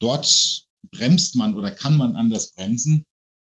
Dort 0.00 0.66
bremst 0.90 1.36
man 1.36 1.54
oder 1.54 1.70
kann 1.70 1.96
man 1.96 2.16
anders 2.16 2.52
bremsen, 2.52 3.04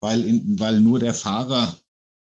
weil, 0.00 0.22
in, 0.24 0.60
weil 0.60 0.80
nur 0.80 0.98
der 0.98 1.14
Fahrer 1.14 1.78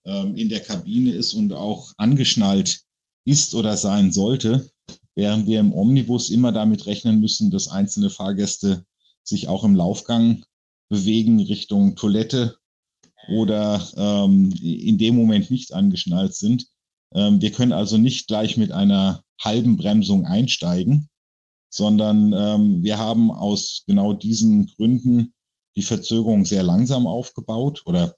ähm, 0.05 0.35
in 0.35 0.49
der 0.49 0.59
Kabine 0.59 1.13
ist 1.13 1.33
und 1.33 1.51
auch 1.51 1.91
angeschnallt 1.97 2.81
ist 3.25 3.55
oder 3.55 3.75
sein 3.75 4.11
sollte, 4.11 4.69
während 5.15 5.47
wir 5.47 5.59
im 5.59 5.73
Omnibus 5.73 6.29
immer 6.29 6.51
damit 6.51 6.85
rechnen 6.85 7.19
müssen, 7.19 7.49
dass 7.49 7.69
einzelne 7.69 8.11
Fahrgäste 8.11 8.85
sich 9.23 9.47
auch 9.47 9.63
im 9.63 9.75
Laufgang 9.75 10.43
bewegen 10.89 11.39
Richtung 11.39 11.95
Toilette 11.95 12.59
oder 13.31 13.87
ähm, 13.95 14.53
in 14.61 14.97
dem 14.97 15.15
Moment 15.15 15.49
nicht 15.51 15.73
angeschnallt 15.73 16.35
sind. 16.35 16.67
Ähm, 17.13 17.41
wir 17.41 17.51
können 17.51 17.73
also 17.73 17.97
nicht 17.97 18.27
gleich 18.27 18.57
mit 18.57 18.71
einer 18.71 19.23
halben 19.41 19.77
Bremsung 19.77 20.25
einsteigen, 20.25 21.09
sondern 21.71 22.33
ähm, 22.33 22.83
wir 22.83 22.97
haben 22.97 23.31
aus 23.31 23.83
genau 23.87 24.13
diesen 24.13 24.67
Gründen 24.67 25.33
die 25.75 25.81
Verzögerung 25.81 26.45
sehr 26.45 26.63
langsam 26.63 27.07
aufgebaut 27.07 27.83
oder 27.85 28.15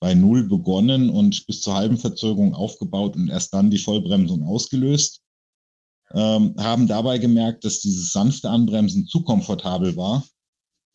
bei 0.00 0.14
Null 0.14 0.44
begonnen 0.44 1.08
und 1.08 1.46
bis 1.46 1.62
zur 1.62 1.74
halben 1.74 1.96
Verzögerung 1.96 2.54
aufgebaut 2.54 3.16
und 3.16 3.30
erst 3.30 3.54
dann 3.54 3.70
die 3.70 3.78
Vollbremsung 3.78 4.46
ausgelöst. 4.46 5.22
Ähm, 6.12 6.54
haben 6.58 6.86
dabei 6.86 7.18
gemerkt, 7.18 7.64
dass 7.64 7.80
dieses 7.80 8.12
sanfte 8.12 8.50
Anbremsen 8.50 9.06
zu 9.06 9.22
komfortabel 9.22 9.96
war. 9.96 10.24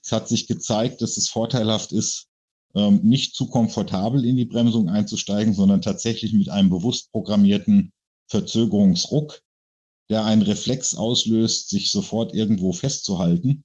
Es 0.04 0.12
hat 0.12 0.30
sich 0.30 0.48
gezeigt, 0.48 1.02
dass 1.02 1.18
es 1.18 1.28
vorteilhaft 1.28 1.92
ist, 1.92 2.29
ähm, 2.76 3.02
nicht 3.04 3.36
zu 3.36 3.48
komfortabel 3.48 4.26
in 4.26 4.36
die 4.36 4.46
Bremsung 4.46 4.90
einzusteigen, 4.90 5.54
sondern 5.54 5.82
tatsächlich 5.82 6.34
mit 6.34 6.50
einem 6.50 6.70
bewusst 6.70 7.12
programmierten 7.12 7.92
Verzögerungsruck, 8.28 9.42
der 10.10 10.26
einen 10.26 10.42
Reflex 10.42 10.96
auslöst, 10.96 11.70
sich 11.70 11.92
sofort 11.92 12.34
irgendwo 12.34 12.74
festzuhalten. 12.74 13.64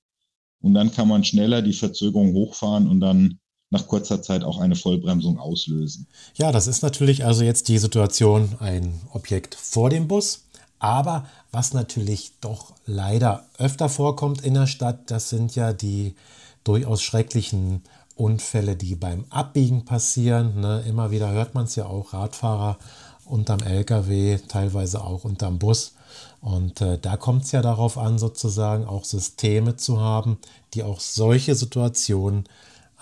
Und 0.62 0.74
dann 0.74 0.92
kann 0.92 1.08
man 1.08 1.24
schneller 1.24 1.60
die 1.60 1.74
Verzögerung 1.74 2.32
hochfahren 2.32 2.88
und 2.88 3.00
dann 3.00 3.38
nach 3.70 3.86
kurzer 3.86 4.22
Zeit 4.22 4.44
auch 4.44 4.58
eine 4.58 4.76
Vollbremsung 4.76 5.38
auslösen. 5.38 6.06
Ja, 6.36 6.52
das 6.52 6.66
ist 6.66 6.82
natürlich 6.82 7.24
also 7.24 7.44
jetzt 7.44 7.68
die 7.68 7.78
Situation, 7.78 8.56
ein 8.60 9.00
Objekt 9.12 9.54
vor 9.54 9.90
dem 9.90 10.08
Bus. 10.08 10.44
Aber 10.78 11.26
was 11.50 11.72
natürlich 11.72 12.32
doch 12.40 12.74
leider 12.86 13.46
öfter 13.58 13.88
vorkommt 13.88 14.42
in 14.42 14.54
der 14.54 14.66
Stadt, 14.66 15.10
das 15.10 15.30
sind 15.30 15.54
ja 15.56 15.72
die 15.72 16.14
durchaus 16.62 17.02
schrecklichen 17.02 17.82
Unfälle, 18.14 18.76
die 18.76 18.94
beim 18.94 19.24
Abbiegen 19.30 19.84
passieren. 19.84 20.60
Ne? 20.60 20.84
Immer 20.88 21.10
wieder 21.10 21.30
hört 21.30 21.54
man 21.54 21.64
es 21.64 21.76
ja 21.76 21.86
auch, 21.86 22.12
Radfahrer 22.12 22.78
unterm 23.24 23.60
LKW, 23.60 24.38
teilweise 24.48 25.02
auch 25.02 25.24
unterm 25.24 25.58
Bus. 25.58 25.94
Und 26.40 26.80
äh, 26.80 26.98
da 26.98 27.16
kommt 27.16 27.44
es 27.44 27.52
ja 27.52 27.62
darauf 27.62 27.96
an, 27.98 28.18
sozusagen 28.18 28.84
auch 28.84 29.04
Systeme 29.04 29.76
zu 29.76 30.00
haben, 30.00 30.38
die 30.74 30.82
auch 30.82 31.00
solche 31.00 31.54
Situationen 31.54 32.44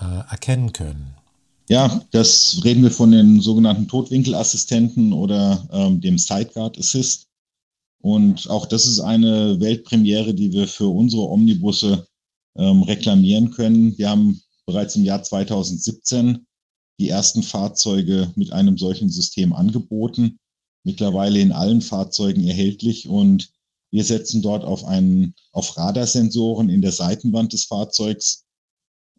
äh, 0.00 0.30
erkennen 0.30 0.72
können. 0.72 1.14
Ja, 1.68 2.02
das 2.10 2.60
reden 2.64 2.82
wir 2.82 2.90
von 2.90 3.10
den 3.10 3.40
sogenannten 3.40 3.88
Totwinkelassistenten 3.88 5.12
oder 5.12 5.66
ähm, 5.72 6.00
dem 6.00 6.18
Sideguard 6.18 6.78
Assist. 6.78 7.28
Und 8.00 8.50
auch 8.50 8.66
das 8.66 8.84
ist 8.86 9.00
eine 9.00 9.60
Weltpremiere, 9.60 10.34
die 10.34 10.52
wir 10.52 10.66
für 10.66 10.88
unsere 10.88 11.22
Omnibusse 11.22 12.06
ähm, 12.56 12.82
reklamieren 12.82 13.50
können. 13.52 13.96
Wir 13.96 14.10
haben 14.10 14.42
bereits 14.66 14.96
im 14.96 15.04
Jahr 15.04 15.22
2017 15.22 16.46
die 17.00 17.08
ersten 17.08 17.42
Fahrzeuge 17.42 18.32
mit 18.36 18.52
einem 18.52 18.78
solchen 18.78 19.08
System 19.08 19.52
angeboten, 19.52 20.38
mittlerweile 20.84 21.40
in 21.40 21.52
allen 21.52 21.80
Fahrzeugen 21.80 22.46
erhältlich 22.46 23.08
und 23.08 23.50
wir 23.92 24.04
setzen 24.04 24.40
dort 24.40 24.64
auf 24.64 24.84
einen, 24.84 25.34
auf 25.52 25.76
Radarsensoren 25.76 26.70
in 26.70 26.80
der 26.80 26.92
Seitenwand 26.92 27.52
des 27.52 27.64
Fahrzeugs, 27.64 28.46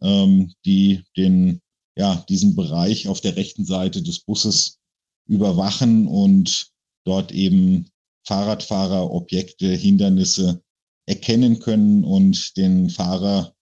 ähm, 0.02 0.52
die 0.64 1.04
den, 1.16 1.60
ja, 1.96 2.24
diesen 2.28 2.56
Bereich 2.56 3.06
auf 3.06 3.20
der 3.20 3.36
rechten 3.36 3.64
Seite 3.64 4.02
des 4.02 4.20
Busses 4.20 4.80
überwachen 5.26 6.08
und 6.08 6.72
dort 7.04 7.30
eben 7.32 7.88
Fahrradfahrer, 8.26 9.12
Objekte, 9.12 9.68
Hindernisse 9.68 10.62
erkennen 11.06 11.60
können 11.60 12.02
und 12.02 12.56
den 12.56 12.90
Fahrer 12.90 13.53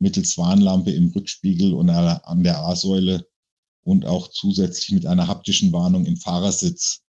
mittels 0.00 0.36
Warnlampe 0.36 0.90
im 0.90 1.10
Rückspiegel 1.10 1.72
und 1.74 1.90
an 1.90 2.42
der 2.42 2.58
A-Säule 2.60 3.26
und 3.84 4.06
auch 4.06 4.28
zusätzlich 4.28 4.92
mit 4.92 5.06
einer 5.06 5.28
haptischen 5.28 5.72
Warnung 5.72 6.06
im 6.06 6.16
Fahrersitz 6.16 7.02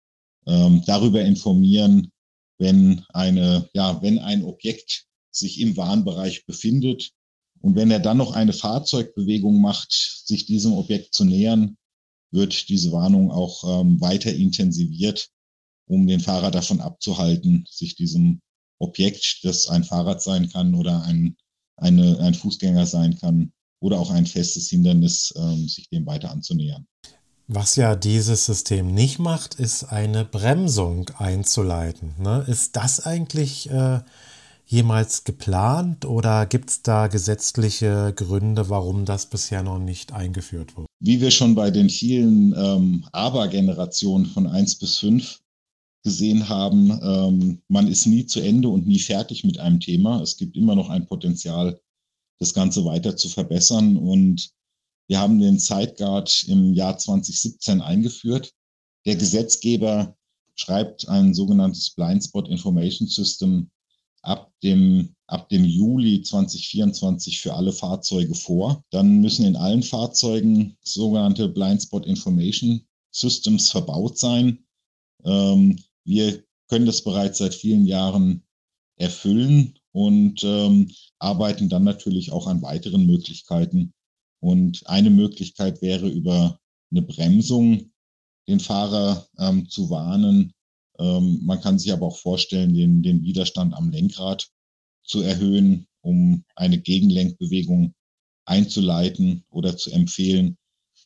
ähm, 0.46 0.84
darüber 0.86 1.24
informieren, 1.24 2.12
wenn 2.58 3.04
eine, 3.10 3.70
ja, 3.74 4.02
wenn 4.02 4.20
ein 4.20 4.44
Objekt 4.44 5.06
sich 5.32 5.60
im 5.60 5.78
Warnbereich 5.78 6.46
befindet. 6.46 7.12
Und 7.62 7.76
wenn 7.76 7.92
er 7.92 8.00
dann 8.00 8.18
noch 8.18 8.34
eine 8.34 8.54
Fahrzeugbewegung 8.54 9.62
macht, 9.62 9.92
sich 10.26 10.46
diesem 10.46 10.74
Objekt 10.74 11.14
zu 11.14 11.26
nähern, 11.26 11.78
wird 12.32 12.70
diese 12.70 12.92
Warnung 12.92 13.32
auch 13.32 13.82
ähm, 13.82 14.00
weiter 14.02 14.34
intensiviert, 14.34 15.30
um 15.88 16.08
den 16.08 16.20
Fahrer 16.20 16.52
davon 16.52 16.80
abzuhalten, 16.80 17.66
sich 17.70 17.96
diesem 17.96 18.42
Objekt, 18.80 19.40
das 19.44 19.68
ein 19.68 19.84
Fahrrad 19.84 20.22
sein 20.22 20.50
kann 20.50 20.74
oder 20.74 21.04
ein 21.04 21.36
eine, 21.80 22.20
ein 22.20 22.34
Fußgänger 22.34 22.86
sein 22.86 23.18
kann 23.18 23.52
oder 23.80 24.00
auch 24.00 24.12
ein 24.12 24.26
festes 24.26 24.70
Hindernis, 24.70 25.34
ähm, 25.38 25.68
sich 25.68 25.90
dem 25.90 26.06
weiter 26.06 26.32
anzunähern. 26.32 26.86
Was 27.48 27.76
ja 27.76 27.96
dieses 27.96 28.46
System 28.46 28.94
nicht 28.94 29.18
macht, 29.18 29.56
ist 29.56 29.86
eine 29.86 30.24
Bremsung 30.24 31.10
einzuleiten. 31.18 32.14
Ne? 32.20 32.46
Ist 32.48 32.76
das 32.76 33.06
eigentlich 33.06 33.72
äh, 33.72 34.02
jemals 34.68 35.24
geplant 35.24 36.06
oder 36.06 36.46
gibt 36.46 36.70
es 36.70 36.84
da 36.84 37.08
gesetzliche 37.08 38.14
Gründe, 38.16 38.70
warum 38.70 39.06
das 39.06 39.26
bisher 39.26 39.64
noch 39.64 39.80
nicht 39.80 40.14
eingeführt 40.14 40.78
wurde? 40.78 40.86
Wie 41.00 41.22
wir 41.22 41.32
schon 41.32 41.56
bei 41.56 41.72
den 41.72 41.90
vielen 41.90 42.54
ähm, 42.56 43.06
Aber-Generationen 43.12 44.28
von 44.28 44.46
1 44.46 44.76
bis 44.76 44.98
5 45.00 45.40
gesehen 46.04 46.48
haben, 46.48 46.98
ähm, 47.02 47.62
man 47.68 47.88
ist 47.88 48.06
nie 48.06 48.26
zu 48.26 48.40
Ende 48.40 48.70
und 48.70 48.88
nie 48.88 49.00
fertig 49.00 49.44
mit 49.44 49.60
einem 49.60 49.80
Thema. 49.80 50.22
Es 50.22 50.38
gibt 50.38 50.56
immer 50.56 50.76
noch 50.76 50.90
ein 50.90 51.06
Potenzial, 51.06 51.80
das 52.40 52.54
Ganze 52.54 52.86
weiter 52.86 53.18
zu 53.18 53.30
verbessern. 53.30 53.98
Und 53.98 54.52
wir 55.08 55.20
haben 55.20 55.40
den 55.40 55.60
Zeitguard 55.60 56.46
im 56.48 56.74
Jahr 56.74 56.98
2017 56.98 57.82
eingeführt. 57.82 58.54
Der 59.06 59.16
Gesetzgeber 59.16 60.16
schreibt 60.56 61.08
ein 61.10 61.34
sogenanntes 61.34 61.92
Blindspot 61.92 62.48
Information 62.48 63.08
System 63.08 63.70
ab 64.22 64.52
dem, 64.64 65.16
ab 65.28 65.50
dem 65.50 65.64
Juli 65.64 66.22
2024 66.22 67.40
für 67.40 67.54
alle 67.54 67.72
Fahrzeuge 67.72 68.36
vor. 68.36 68.84
Dann 68.92 69.22
müssen 69.22 69.46
in 69.46 69.56
allen 69.56 69.84
Fahrzeugen 69.84 70.78
sogenannte 70.82 71.48
Blindspot 71.48 72.06
Information 72.06 72.82
Systems 73.12 73.70
verbaut 73.72 74.18
sein. 74.18 74.60
Ähm, 75.24 75.80
wir 76.06 76.44
können 76.68 76.86
das 76.86 77.04
bereits 77.04 77.40
seit 77.40 77.56
vielen 77.56 77.86
Jahren 77.86 78.44
erfüllen 78.98 79.80
und 79.92 80.44
ähm, 80.44 80.92
arbeiten 81.18 81.70
dann 81.70 81.84
natürlich 81.84 82.32
auch 82.32 82.48
an 82.48 82.62
weiteren 82.62 83.06
Möglichkeiten. 83.06 83.94
Und 84.42 84.88
eine 84.88 85.10
Möglichkeit 85.10 85.82
wäre 85.82 86.08
über 86.08 86.60
eine 86.92 87.02
Bremsung 87.02 87.92
den 88.48 88.60
Fahrer 88.60 89.28
ähm, 89.38 89.70
zu 89.70 89.90
warnen. 89.90 90.54
Ähm, 90.98 91.40
man 91.44 91.62
kann 91.62 91.80
sich 91.80 91.92
aber 91.92 92.08
auch 92.08 92.18
vorstellen, 92.18 92.74
den, 92.74 93.04
den 93.04 93.24
Widerstand 93.24 93.74
am 93.74 93.90
Lenkrad 93.90 94.50
zu 95.04 95.22
erhöhen, 95.22 95.88
um 96.02 96.44
eine 96.56 96.80
Gegenlenkbewegung 96.80 97.94
einzuleiten 98.46 99.44
oder 99.50 99.78
zu 99.78 99.92
empfehlen. 99.92 100.58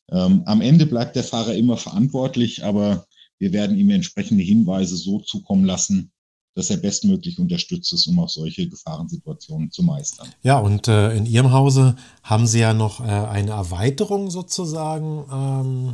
Ähm, 0.10 0.44
am 0.46 0.62
Ende 0.62 0.86
bleibt 0.86 1.16
der 1.16 1.24
Fahrer 1.24 1.56
immer 1.56 1.78
verantwortlich, 1.78 2.64
aber 2.64 3.06
wir 3.44 3.52
werden 3.52 3.78
ihm 3.78 3.90
entsprechende 3.90 4.42
Hinweise 4.42 4.96
so 4.96 5.20
zukommen 5.20 5.66
lassen, 5.66 6.14
dass 6.56 6.70
er 6.70 6.78
bestmöglich 6.78 7.40
unterstützt 7.40 7.92
ist, 7.92 8.08
um 8.08 8.18
auch 8.20 8.30
solche 8.30 8.70
Gefahrensituationen 8.70 9.70
zu 9.70 9.84
meistern. 9.84 10.30
Ja, 10.44 10.60
und 10.60 10.88
äh, 10.88 11.14
in 11.14 11.26
Ihrem 11.26 11.52
Hause 11.52 11.98
haben 12.24 12.48
Sie 12.48 12.60
ja 12.60 12.74
noch 12.74 13.02
äh, 13.02 13.10
eine 13.10 13.52
Erweiterung 13.52 14.30
sozusagen 14.30 15.26
ähm, 15.30 15.94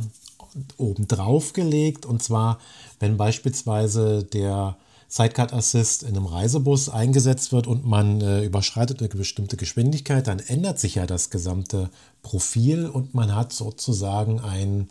obendrauf 0.76 1.52
gelegt. 1.54 2.06
Und 2.06 2.22
zwar, 2.22 2.60
wenn 3.00 3.16
beispielsweise 3.16 4.22
der 4.22 4.76
Sidecard 5.08 5.52
Assist 5.52 6.04
in 6.04 6.10
einem 6.10 6.26
Reisebus 6.26 6.88
eingesetzt 6.88 7.50
wird 7.50 7.66
und 7.66 7.84
man 7.84 8.20
äh, 8.20 8.44
überschreitet 8.44 9.00
eine 9.00 9.08
bestimmte 9.08 9.56
Geschwindigkeit, 9.56 10.28
dann 10.28 10.38
ändert 10.38 10.78
sich 10.78 10.94
ja 10.94 11.06
das 11.06 11.30
gesamte 11.30 11.90
Profil 12.22 12.86
und 12.86 13.12
man 13.12 13.34
hat 13.34 13.52
sozusagen 13.52 14.38
einen 14.38 14.88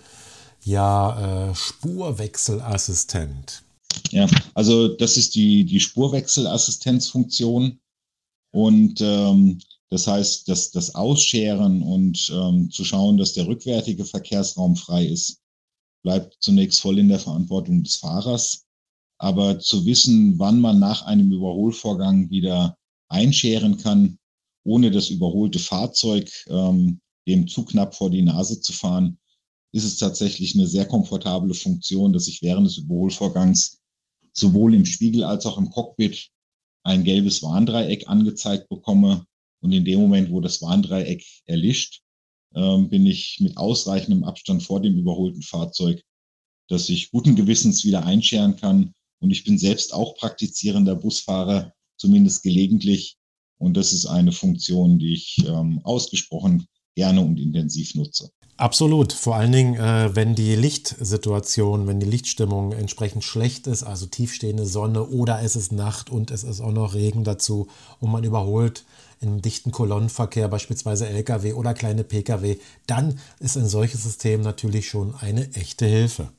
ja, 0.64 1.50
äh, 1.50 1.56
Spurwechselassistent. 1.56 3.64
Ja, 4.12 4.28
also 4.54 4.88
das 4.88 5.18
ist 5.18 5.36
die, 5.36 5.66
die 5.66 5.80
Spurwechselassistenzfunktion 5.80 7.80
und 8.52 9.02
ähm, 9.02 9.60
das 9.90 10.08
heißt, 10.08 10.48
dass 10.48 10.72
das 10.72 10.96
Ausscheren 10.96 11.82
und 11.82 12.32
ähm, 12.34 12.70
zu 12.70 12.84
schauen, 12.84 13.18
dass 13.18 13.34
der 13.34 13.48
rückwärtige 13.48 14.06
Verkehrsraum 14.06 14.76
frei 14.76 15.06
ist, 15.06 15.42
bleibt 16.04 16.38
zunächst 16.40 16.80
voll 16.80 17.00
in 17.00 17.10
der 17.10 17.20
Verantwortung 17.20 17.84
des 17.84 17.96
Fahrers. 17.96 18.66
Aber 19.18 19.60
zu 19.60 19.86
wissen, 19.86 20.40
wann 20.40 20.62
man 20.62 20.80
nach 20.80 21.06
einem 21.06 21.32
Überholvorgang 21.32 22.30
wieder 22.30 22.78
einscheren 23.10 23.78
kann, 23.78 24.18
ohne 24.64 24.92
das 24.92 25.10
überholte 25.10 25.60
Fahrzeug 25.60 26.30
ähm, 26.48 27.02
dem 27.28 27.48
zu 27.48 27.66
knapp 27.66 27.96
vor 27.96 28.10
die 28.10 28.22
Nase 28.22 28.62
zu 28.62 28.72
fahren, 28.72 29.18
ist 29.72 29.84
es 29.84 29.98
tatsächlich 29.98 30.56
eine 30.56 30.68
sehr 30.68 30.86
komfortable 30.86 31.54
Funktion, 31.54 32.14
dass 32.14 32.28
ich 32.28 32.42
während 32.42 32.68
des 32.68 32.78
Überholvorgangs 32.78 33.80
sowohl 34.34 34.74
im 34.74 34.86
Spiegel 34.86 35.24
als 35.24 35.46
auch 35.46 35.58
im 35.58 35.70
Cockpit 35.70 36.30
ein 36.84 37.04
gelbes 37.04 37.44
Warndreieck 37.44 38.08
angezeigt 38.08 38.70
bekomme. 38.70 39.26
Und 39.62 39.72
in 39.72 39.86
dem 39.86 40.00
Moment, 40.00 40.32
wo 40.32 40.40
das 40.40 40.62
Warndreieck 40.62 41.26
erlischt, 41.46 42.02
ähm, 42.56 42.90
bin 42.90 43.06
ich 43.06 43.38
mit 43.42 43.58
ausreichendem 43.58 44.24
Abstand 44.24 44.64
vor 44.64 44.82
dem 44.82 44.98
überholten 44.98 45.42
Fahrzeug, 45.42 46.02
dass 46.68 46.90
ich 46.90 47.12
guten 47.12 47.36
Gewissens 47.36 47.84
wieder 47.84 48.06
einscheren 48.06 48.56
kann 48.56 48.94
und 49.20 49.32
ich 49.32 49.44
bin 49.44 49.58
selbst 49.58 49.94
auch 49.94 50.16
praktizierender 50.16 50.96
Busfahrer, 50.96 51.74
zumindest 51.98 52.44
gelegentlich. 52.44 53.18
Und 53.58 53.76
das 53.76 53.92
ist 53.92 54.06
eine 54.06 54.32
Funktion, 54.32 55.00
die 55.00 55.14
ich 55.14 55.38
ähm, 55.46 55.82
ausgesprochen 55.84 56.68
gerne 56.96 57.22
und 57.22 57.40
intensiv 57.40 57.96
nutze. 57.96 58.32
Absolut. 58.60 59.14
Vor 59.14 59.38
allen 59.38 59.54
Dingen, 59.54 59.76
äh, 59.76 60.14
wenn 60.16 60.36
die 60.36 60.54
Lichtsituation, 60.56 61.88
wenn 61.88 62.02
die 62.02 62.06
Lichtstimmung 62.06 62.74
entsprechend 62.74 63.24
schlecht 63.24 63.68
ist, 63.68 63.84
also 63.84 64.06
tiefstehende 64.06 64.66
Sonne 64.66 65.06
oder 65.06 65.42
es 65.42 65.56
ist 65.56 65.72
Nacht 65.72 66.10
und 66.10 66.30
es 66.30 66.44
ist 66.44 66.60
auch 66.60 66.74
noch 66.74 66.94
Regen 66.94 67.24
dazu 67.24 67.68
und 68.02 68.12
man 68.12 68.26
überholt 68.26 68.84
im 69.22 69.42
dichten 69.42 69.72
Kolonnenverkehr, 69.72 70.50
beispielsweise 70.50 71.08
Lkw 71.08 71.54
oder 71.54 71.74
kleine 71.74 72.04
Pkw, 72.04 72.58
dann 72.86 73.20
ist 73.40 73.58
ein 73.58 73.68
solches 73.68 74.04
System 74.04 74.42
natürlich 74.42 74.90
schon 74.90 75.16
eine 75.16 75.54
echte 75.54 75.86
Hilfe. 75.86 76.30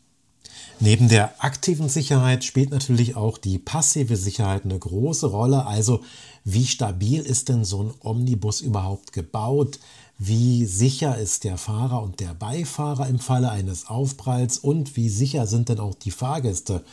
Neben 0.79 1.09
der 1.09 1.45
aktiven 1.45 1.89
Sicherheit 1.89 2.45
spielt 2.45 2.71
natürlich 2.71 3.17
auch 3.17 3.39
die 3.39 3.59
passive 3.59 4.17
Sicherheit 4.17 4.65
eine 4.65 4.79
große 4.79 5.27
Rolle. 5.27 5.67
Also 5.67 6.01
wie 6.45 6.67
stabil 6.67 7.21
ist 7.21 7.51
denn 7.51 7.65
so 7.65 7.83
ein 7.83 7.95
Omnibus 8.01 8.63
überhaupt 8.63 9.13
gebaut? 9.13 9.79
Wie 10.23 10.67
sicher 10.67 11.17
ist 11.17 11.45
der 11.45 11.57
Fahrer 11.57 12.03
und 12.03 12.21
der 12.21 12.35
Beifahrer 12.35 13.07
im 13.07 13.19
Falle 13.19 13.51
eines 13.51 13.89
Aufpralls 13.89 14.59
und 14.59 14.95
wie 14.95 15.09
sicher 15.09 15.47
sind 15.47 15.71
denn 15.71 15.81
auch 15.81 15.95
die 15.95 16.11
Fahrgäste? 16.11 16.85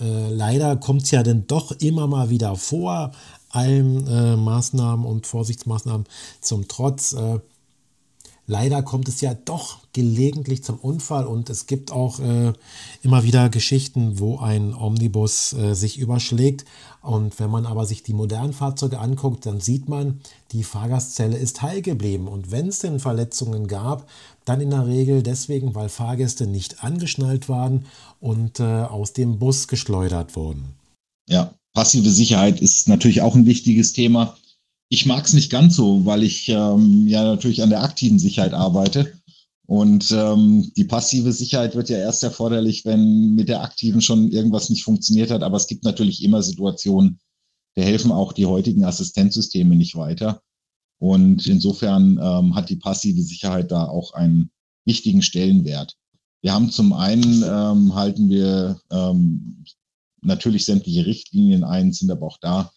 Äh, 0.00 0.30
leider 0.30 0.74
kommt 0.74 1.02
es 1.02 1.12
ja 1.12 1.22
dann 1.22 1.46
doch 1.46 1.70
immer 1.70 2.08
mal 2.08 2.30
wieder 2.30 2.56
vor, 2.56 3.12
allen 3.50 4.08
äh, 4.08 4.36
Maßnahmen 4.36 5.06
und 5.06 5.24
Vorsichtsmaßnahmen 5.28 6.08
zum 6.40 6.66
Trotz. 6.66 7.12
Äh, 7.12 7.38
leider 8.46 8.82
kommt 8.82 9.08
es 9.08 9.20
ja 9.20 9.34
doch 9.34 9.78
gelegentlich 9.92 10.62
zum 10.62 10.76
Unfall 10.78 11.26
und 11.26 11.50
es 11.50 11.66
gibt 11.66 11.92
auch 11.92 12.20
äh, 12.20 12.52
immer 13.02 13.24
wieder 13.24 13.48
Geschichten, 13.48 14.18
wo 14.18 14.38
ein 14.38 14.74
Omnibus 14.74 15.52
äh, 15.52 15.74
sich 15.74 15.98
überschlägt. 15.98 16.64
Und 17.00 17.38
wenn 17.38 17.50
man 17.50 17.66
aber 17.66 17.84
sich 17.86 18.02
die 18.02 18.14
modernen 18.14 18.52
Fahrzeuge 18.52 18.98
anguckt, 18.98 19.46
dann 19.46 19.60
sieht 19.60 19.88
man, 19.88 20.20
die 20.52 20.64
Fahrgastzelle 20.64 21.36
ist 21.36 21.62
heil 21.62 21.82
geblieben. 21.82 22.28
Und 22.28 22.50
wenn 22.50 22.68
es 22.68 22.78
denn 22.78 22.98
Verletzungen 22.98 23.66
gab, 23.66 24.08
dann 24.44 24.60
in 24.60 24.70
der 24.70 24.86
Regel 24.86 25.22
deswegen, 25.22 25.74
weil 25.74 25.88
Fahrgäste 25.88 26.46
nicht 26.46 26.82
angeschnallt 26.82 27.48
waren 27.48 27.86
und 28.20 28.60
äh, 28.60 28.62
aus 28.62 29.12
dem 29.12 29.38
Bus 29.38 29.68
geschleudert 29.68 30.34
wurden. 30.34 30.74
Ja, 31.28 31.54
passive 31.74 32.10
Sicherheit 32.10 32.60
ist 32.60 32.88
natürlich 32.88 33.22
auch 33.22 33.34
ein 33.34 33.46
wichtiges 33.46 33.92
Thema. 33.92 34.36
Ich 34.94 35.06
mag 35.06 35.24
es 35.26 35.32
nicht 35.32 35.50
ganz 35.50 35.74
so, 35.74 36.06
weil 36.06 36.22
ich 36.22 36.48
ähm, 36.48 37.08
ja 37.08 37.24
natürlich 37.24 37.64
an 37.64 37.70
der 37.70 37.82
aktiven 37.82 38.20
Sicherheit 38.20 38.54
arbeite. 38.54 39.12
Und 39.66 40.12
ähm, 40.12 40.70
die 40.76 40.84
passive 40.84 41.32
Sicherheit 41.32 41.74
wird 41.74 41.88
ja 41.88 41.98
erst 41.98 42.22
erforderlich, 42.22 42.84
wenn 42.84 43.34
mit 43.34 43.48
der 43.48 43.64
aktiven 43.64 44.00
schon 44.00 44.30
irgendwas 44.30 44.70
nicht 44.70 44.84
funktioniert 44.84 45.32
hat. 45.32 45.42
Aber 45.42 45.56
es 45.56 45.66
gibt 45.66 45.82
natürlich 45.82 46.22
immer 46.22 46.44
Situationen, 46.44 47.18
da 47.74 47.82
helfen 47.82 48.12
auch 48.12 48.32
die 48.32 48.46
heutigen 48.46 48.84
Assistenzsysteme 48.84 49.74
nicht 49.74 49.96
weiter. 49.96 50.42
Und 51.00 51.44
insofern 51.48 52.20
ähm, 52.22 52.54
hat 52.54 52.70
die 52.70 52.76
passive 52.76 53.22
Sicherheit 53.24 53.72
da 53.72 53.88
auch 53.88 54.14
einen 54.14 54.52
wichtigen 54.84 55.22
Stellenwert. 55.22 55.96
Wir 56.40 56.52
haben 56.52 56.70
zum 56.70 56.92
einen 56.92 57.42
ähm, 57.42 57.96
halten 57.96 58.28
wir 58.28 58.80
ähm, 58.92 59.64
natürlich 60.22 60.64
sämtliche 60.64 61.04
Richtlinien 61.04 61.64
ein, 61.64 61.92
sind 61.92 62.12
aber 62.12 62.28
auch 62.28 62.38
da 62.40 62.70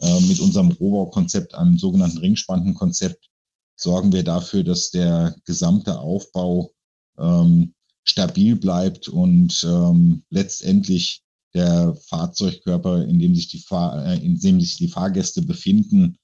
äh, 0.00 0.20
mit 0.20 0.40
unserem 0.40 0.72
Rohbaukonzept, 0.72 1.54
einem 1.54 1.78
sogenannten 1.78 2.18
Ringspantenkonzept, 2.18 3.28
sorgen 3.76 4.12
wir 4.12 4.24
dafür, 4.24 4.64
dass 4.64 4.90
der 4.90 5.36
gesamte 5.44 5.98
Aufbau 5.98 6.72
ähm, 7.18 7.74
stabil 8.04 8.56
bleibt 8.56 9.08
und 9.08 9.64
ähm, 9.64 10.24
letztendlich 10.30 11.22
der 11.54 11.96
Fahrzeugkörper, 12.08 13.04
in 13.04 13.18
dem 13.18 13.34
sich 13.34 13.48
die, 13.48 13.60
Fahr 13.60 14.06
äh, 14.06 14.18
in 14.18 14.38
dem 14.38 14.60
sich 14.60 14.76
die 14.76 14.88
Fahrgäste 14.88 15.40
befinden, 15.42 16.18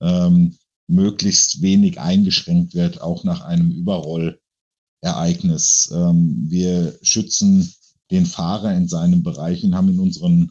ähm, 0.00 0.56
möglichst 0.88 1.62
wenig 1.62 1.98
eingeschränkt 1.98 2.74
wird, 2.74 3.00
auch 3.00 3.24
nach 3.24 3.40
einem 3.42 3.70
Überrollereignis. 3.70 5.90
Ähm, 5.92 6.44
wir 6.48 6.98
schützen 7.02 7.72
den 8.10 8.26
Fahrer 8.26 8.74
in 8.74 8.88
seinem 8.88 9.22
Bereich 9.22 9.64
und 9.64 9.74
haben 9.74 9.88
in 9.88 10.00
unseren 10.00 10.50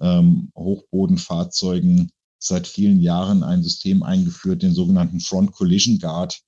ähm, 0.00 0.50
Hochbodenfahrzeugen 0.56 2.10
seit 2.38 2.66
vielen 2.66 3.00
Jahren 3.00 3.42
ein 3.42 3.62
System 3.62 4.02
eingeführt, 4.02 4.62
den 4.62 4.74
sogenannten 4.74 5.20
Front 5.20 5.52
Collision 5.52 5.98
Guard, 5.98 6.42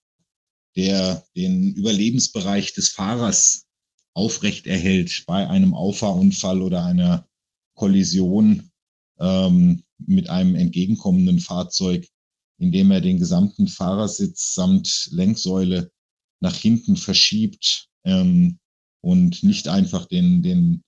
der 0.76 1.24
den 1.37 1.72
Überlebensbereich 1.72 2.74
des 2.74 2.88
Fahrers 2.88 3.66
aufrecht 4.12 4.66
erhält 4.66 5.24
bei 5.26 5.48
einem 5.48 5.74
Auffahrunfall 5.74 6.62
oder 6.62 6.85
einer 6.85 7.26
Kollision 7.74 8.70
ähm, 9.18 9.85
mit 9.98 10.30
einem 10.30 10.54
entgegenkommenden 10.54 11.40
Fahrzeug, 11.40 12.09
indem 12.59 12.90
er 12.90 13.00
den 13.00 13.18
gesamten 13.18 13.68
Fahrersitz 13.68 14.54
samt 14.54 15.09
Lenksäule 15.12 15.90
nach 16.40 16.57
hinten 16.57 16.96
verschiebt 16.96 17.88
ähm, 18.04 18.59
und 19.00 19.42
nicht 19.42 19.68
einfach 19.68 20.07
den, 20.07 20.42
den 20.42 20.83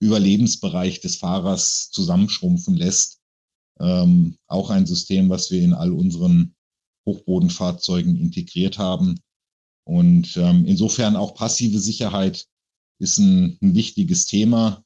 Überlebensbereich 0.00 1.00
des 1.00 1.16
Fahrers 1.16 1.90
zusammenschrumpfen 1.90 2.74
lässt. 2.74 3.20
Ähm, 3.78 4.38
auch 4.46 4.70
ein 4.70 4.86
System, 4.86 5.28
was 5.28 5.50
wir 5.50 5.62
in 5.62 5.74
all 5.74 5.92
unseren 5.92 6.54
Hochbodenfahrzeugen 7.06 8.16
integriert 8.16 8.78
haben. 8.78 9.20
Und 9.84 10.36
ähm, 10.36 10.66
insofern 10.66 11.16
auch 11.16 11.34
passive 11.34 11.78
Sicherheit 11.78 12.46
ist 12.98 13.18
ein, 13.18 13.58
ein 13.62 13.74
wichtiges 13.74 14.26
Thema. 14.26 14.82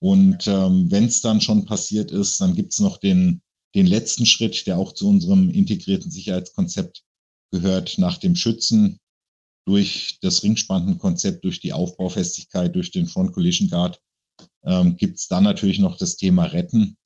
Und 0.00 0.46
ähm, 0.46 0.90
wenn 0.90 1.04
es 1.04 1.22
dann 1.22 1.40
schon 1.40 1.64
passiert 1.64 2.10
ist, 2.10 2.40
dann 2.40 2.54
gibt 2.54 2.72
es 2.72 2.80
noch 2.80 2.98
den, 2.98 3.40
den 3.74 3.86
letzten 3.86 4.26
Schritt, 4.26 4.66
der 4.66 4.78
auch 4.78 4.92
zu 4.92 5.08
unserem 5.08 5.48
integrierten 5.50 6.10
Sicherheitskonzept 6.10 7.04
gehört, 7.52 7.98
nach 7.98 8.18
dem 8.18 8.36
Schützen 8.36 8.98
durch 9.66 10.18
das 10.20 10.42
Ringspantenkonzept, 10.42 11.44
durch 11.44 11.60
die 11.60 11.72
Aufbaufestigkeit, 11.72 12.74
durch 12.74 12.90
den 12.90 13.06
Front 13.06 13.32
Collision 13.32 13.70
Guard 13.70 14.00
ähm, 14.64 14.96
gibt 14.96 15.18
es 15.18 15.28
dann 15.28 15.44
natürlich 15.44 15.78
noch 15.78 15.96
das 15.96 16.16
Thema 16.16 16.44
Retten, 16.44 16.96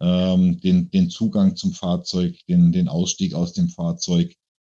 ähm, 0.00 0.60
den, 0.60 0.90
den 0.90 1.10
Zugang 1.10 1.56
zum 1.56 1.72
Fahrzeug, 1.72 2.36
den, 2.48 2.72
den 2.72 2.88
Ausstieg 2.88 3.34
aus 3.34 3.52
dem 3.52 3.68
Fahrzeug 3.68 4.34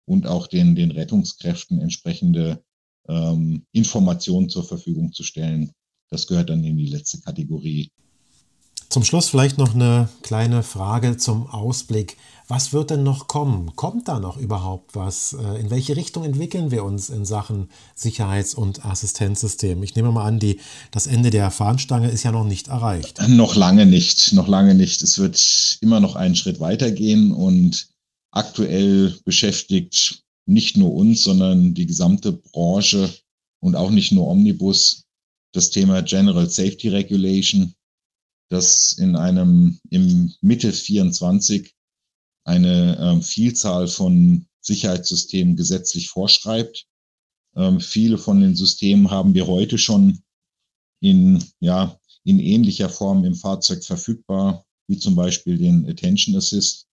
und 0.05 0.27
auch 0.27 0.47
den, 0.47 0.75
den 0.75 0.91
Rettungskräften 0.91 1.79
entsprechende 1.79 2.63
ähm, 3.07 3.65
Informationen 3.71 4.49
zur 4.49 4.63
Verfügung 4.63 5.13
zu 5.13 5.23
stellen. 5.23 5.71
Das 6.09 6.27
gehört 6.27 6.49
dann 6.49 6.63
in 6.63 6.77
die 6.77 6.87
letzte 6.87 7.21
Kategorie 7.21 7.91
Zum 8.93 9.03
Schluss 9.03 9.29
vielleicht 9.29 9.58
noch 9.58 9.73
eine 9.73 10.08
kleine 10.21 10.62
Frage 10.62 11.17
zum 11.17 11.47
Ausblick. 11.47 12.15
Was 12.47 12.73
wird 12.73 12.91
denn 12.91 13.01
noch 13.01 13.27
kommen? 13.27 13.75
Kommt 13.75 14.08
da 14.08 14.19
noch 14.19 14.38
überhaupt 14.38 14.93
was? 14.93 15.34
Äh, 15.34 15.60
in 15.60 15.71
welche 15.71 15.95
Richtung 15.95 16.23
entwickeln 16.23 16.69
wir 16.69 16.84
uns 16.84 17.10
in 17.10 17.25
Sachen 17.25 17.69
Sicherheits- 17.95 18.53
und 18.53 18.86
Assistenzsystem? 18.86 19.82
Ich 19.82 19.95
nehme 19.95 20.12
mal 20.12 20.27
an, 20.27 20.38
die, 20.38 20.60
das 20.91 21.08
Ende 21.08 21.32
der 21.32 21.49
Fahnenstange 21.49 22.12
ist 22.12 22.21
ja 22.21 22.32
noch 22.32 22.43
nicht 22.43 22.67
erreicht. 22.67 23.19
Noch 23.29 23.56
lange 23.56 23.88
nicht, 23.88 24.32
noch 24.34 24.47
lange 24.47 24.75
nicht. 24.75 25.01
Es 25.01 25.17
wird 25.17 25.79
immer 25.82 25.99
noch 25.99 26.15
einen 26.15 26.36
Schritt 26.36 26.60
weitergehen 26.60 27.32
und 27.32 27.88
aktuell 28.29 29.17
beschäftigt 29.25 30.21
nicht 30.45 30.77
nur 30.77 30.93
uns, 30.93 31.23
sondern 31.23 31.73
die 31.73 31.88
gesamte 31.88 32.32
Branche 32.32 33.12
und 33.60 33.75
auch 33.75 33.89
nicht 33.89 34.12
nur 34.12 34.27
Omnibus 34.27 35.06
das 35.51 35.71
Thema 35.71 36.03
General 36.03 36.47
Safety 36.47 36.89
Regulation 36.89 37.73
das 38.53 38.93
in 38.93 39.15
einem 39.15 39.79
im 39.89 40.33
Mitte 40.41 40.71
24 40.71 41.73
eine 42.45 42.97
ähm, 42.99 43.21
Vielzahl 43.21 43.87
von 43.87 44.45
Sicherheitssystemen 44.61 45.55
gesetzlich 45.55 46.09
vorschreibt. 46.09 46.87
Ähm, 47.55 47.79
viele 47.79 48.17
von 48.17 48.39
den 48.39 48.55
Systemen 48.55 49.11
haben 49.11 49.33
wir 49.33 49.47
heute 49.47 49.77
schon 49.77 50.23
in, 51.01 51.43
ja, 51.59 51.99
in 52.23 52.39
ähnlicher 52.39 52.89
Form 52.89 53.25
im 53.25 53.35
Fahrzeug 53.35 53.83
verfügbar, 53.83 54.65
wie 54.87 54.97
zum 54.97 55.15
Beispiel 55.15 55.57
den 55.57 55.89
Attention 55.89 56.35
Assist, 56.35 56.87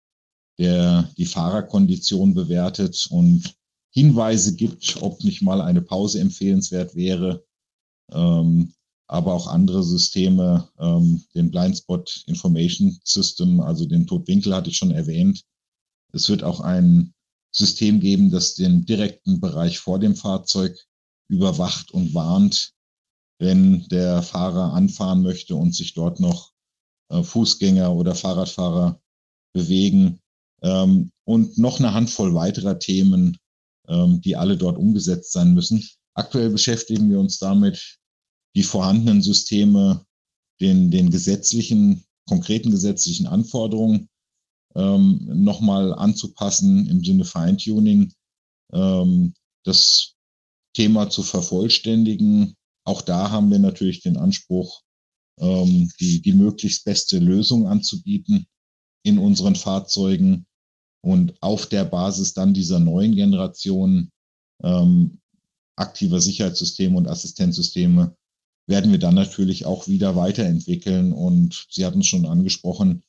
der 0.59 1.11
die 1.16 1.27
Fahrerkondition 1.27 2.35
bewertet 2.35 3.09
und 3.11 3.55
Hinweise 3.90 4.55
gibt, 4.55 5.01
ob 5.03 5.23
nicht 5.25 5.42
mal 5.42 5.61
eine 5.61 5.83
Pause 5.83 6.21
empfehlenswert 6.21 6.94
wäre. 6.94 7.44
Ähm, 8.12 8.75
aber 9.09 9.33
auch 9.35 9.47
andere 9.47 9.83
Systeme, 9.83 10.68
ähm, 10.79 11.25
den 11.35 11.51
Blindspot 11.51 12.25
Information 12.27 13.01
System, 13.05 13.61
also 13.61 13.87
den 13.87 14.07
Todwinkel 14.07 14.55
hatte 14.55 14.71
ich 14.71 14.77
schon 14.77 14.90
erwähnt. 14.90 15.42
Es 16.12 16.29
wird 16.29 16.44
auch 16.44 16.61
ein 16.61 17.14
System 17.51 18.01
geben, 18.01 18.31
das 18.31 18.55
den 18.55 18.85
direkten 18.85 19.40
Bereich 19.40 19.79
vor 19.79 19.99
dem 19.99 20.14
Fahrzeug 20.14 20.79
überwacht 21.29 21.90
und 21.90 22.12
warnt, 22.14 22.73
wenn 23.38 23.87
der 23.88 24.23
Fahrer 24.23 24.75
anfahren 24.75 25.23
möchte 25.23 25.57
und 25.57 25.75
sich 25.75 25.94
dort 25.94 26.21
noch 26.21 26.53
äh, 27.11 27.23
Fußgänger 27.23 27.94
oder 27.94 28.14
Fahrradfahrer 28.14 29.01
bewegen. 29.55 30.21
Ähm, 30.62 31.12
und 31.25 31.57
noch 31.57 31.79
eine 31.79 31.94
Handvoll 31.94 32.35
weiterer 32.35 32.79
Themen, 32.79 33.38
ähm, 33.87 34.21
die 34.21 34.37
alle 34.37 34.57
dort 34.57 34.77
umgesetzt 34.77 35.33
sein 35.33 35.55
müssen. 35.55 35.87
Aktuell 36.14 36.51
beschäftigen 36.51 37.09
wir 37.11 37.21
uns 37.21 37.38
damit, 37.38 37.99
die 38.55 38.63
vorhandenen 38.63 39.23
Systeme 39.23 40.05
den, 40.61 40.91
den 40.91 41.11
gesetzlichen, 41.11 42.05
konkreten 42.27 42.71
gesetzlichen 42.71 43.27
Anforderungen 43.27 44.09
ähm, 44.75 45.21
nochmal 45.45 45.95
anzupassen 45.95 46.87
im 46.87 47.03
Sinne 47.03 47.25
Feintuning, 47.25 48.13
ähm, 48.73 49.35
das 49.65 50.15
Thema 50.75 51.11
zu 51.11 51.23
vervollständigen. 51.23 52.55
Auch 52.85 53.03
da 53.03 53.31
haben 53.31 53.51
wir 53.51 53.59
natürlich 53.59 54.03
den 54.03 54.17
Anspruch, 54.17 54.83
ähm, 55.41 55.91
die, 56.01 56.21
die 56.23 56.33
möglichst 56.33 56.85
beste 56.85 57.19
Lösung 57.19 57.67
anzubieten 57.67 58.47
in 59.05 59.19
unseren 59.19 59.57
Fahrzeugen 59.57 60.47
und 61.03 61.41
auf 61.43 61.67
der 61.67 61.85
Basis 61.85 62.35
dann 62.35 62.55
dieser 62.55 62.81
neuen 62.81 63.15
Generation 63.15 64.11
ähm, 64.63 65.21
aktiver 65.77 66.21
Sicherheitssysteme 66.21 66.97
und 66.97 67.07
Assistenzsysteme 67.07 68.17
werden 68.69 68.93
wir 68.93 68.99
dann 68.99 69.15
natürlich 69.15 69.65
auch 69.65 69.89
wieder 69.89 70.15
weiterentwickeln. 70.15 71.13
Und 71.13 71.67
Sie 71.71 71.85
hatten 71.85 72.01
es 72.01 72.07
schon 72.07 72.27
angesprochen, 72.27 73.03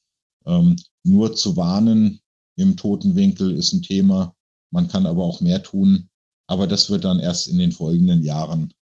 ähm, 0.46 0.78
nur 1.04 1.36
zu 1.36 1.58
warnen 1.58 2.22
im 2.56 2.76
toten 2.76 3.16
Winkel 3.16 3.56
ist 3.56 3.74
ein 3.74 3.82
Thema. 3.82 4.36
Man 4.72 4.88
kann 4.88 5.06
aber 5.06 5.24
auch 5.24 5.42
mehr 5.42 5.62
tun. 5.62 6.10
Aber 6.48 6.66
das 6.66 6.90
wird 6.90 7.04
dann 7.04 7.20
erst 7.20 7.48
in 7.48 7.60
den 7.60 7.72
folgenden 7.72 8.24
Jahren 8.24 8.74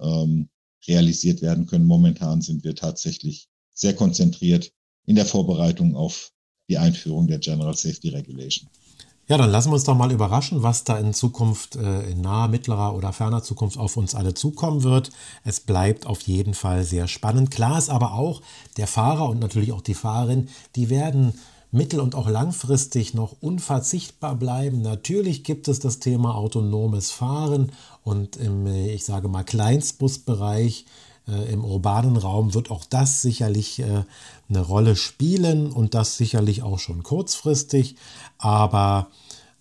ähm, 0.00 0.48
realisiert 0.86 1.40
werden 1.40 1.66
können. 1.66 1.84
Momentan 1.84 2.42
sind 2.42 2.64
wir 2.64 2.74
tatsächlich 2.74 3.48
sehr 3.74 3.94
konzentriert 3.94 4.72
in 5.06 5.16
der 5.16 5.26
Vorbereitung 5.26 5.94
auf 5.94 6.32
die 6.68 6.78
Einführung 6.78 7.26
der 7.28 7.38
General 7.38 7.76
Safety 7.76 8.08
Regulation. 8.08 8.68
Ja, 9.28 9.36
dann 9.36 9.50
lassen 9.50 9.70
wir 9.70 9.74
uns 9.74 9.82
doch 9.82 9.96
mal 9.96 10.12
überraschen, 10.12 10.62
was 10.62 10.84
da 10.84 10.98
in 10.98 11.12
Zukunft, 11.12 11.74
äh, 11.74 12.08
in 12.10 12.20
naher, 12.20 12.46
mittlerer 12.46 12.94
oder 12.94 13.12
ferner 13.12 13.42
Zukunft 13.42 13.76
auf 13.76 13.96
uns 13.96 14.14
alle 14.14 14.34
zukommen 14.34 14.84
wird. 14.84 15.10
Es 15.42 15.58
bleibt 15.58 16.06
auf 16.06 16.20
jeden 16.22 16.54
Fall 16.54 16.84
sehr 16.84 17.08
spannend. 17.08 17.50
Klar 17.50 17.76
ist 17.76 17.90
aber 17.90 18.12
auch, 18.12 18.40
der 18.76 18.86
Fahrer 18.86 19.28
und 19.28 19.40
natürlich 19.40 19.72
auch 19.72 19.80
die 19.80 19.94
Fahrerin, 19.94 20.48
die 20.76 20.90
werden 20.90 21.34
mittel- 21.72 21.98
und 21.98 22.14
auch 22.14 22.28
langfristig 22.28 23.14
noch 23.14 23.34
unverzichtbar 23.40 24.36
bleiben. 24.36 24.80
Natürlich 24.82 25.42
gibt 25.42 25.66
es 25.66 25.80
das 25.80 25.98
Thema 25.98 26.36
autonomes 26.36 27.10
Fahren 27.10 27.72
und 28.04 28.36
im, 28.36 28.68
äh, 28.68 28.92
ich 28.92 29.04
sage 29.04 29.26
mal, 29.26 29.42
Kleinstbusbereich 29.42 30.86
äh, 31.28 31.52
im 31.52 31.64
urbanen 31.64 32.16
Raum 32.16 32.54
wird 32.54 32.70
auch 32.70 32.84
das 32.84 33.22
sicherlich 33.22 33.80
äh, 33.80 34.04
eine 34.48 34.60
Rolle 34.60 34.96
spielen 34.96 35.72
und 35.72 35.94
das 35.94 36.16
sicherlich 36.16 36.62
auch 36.62 36.78
schon 36.78 37.02
kurzfristig, 37.02 37.96
aber 38.38 39.08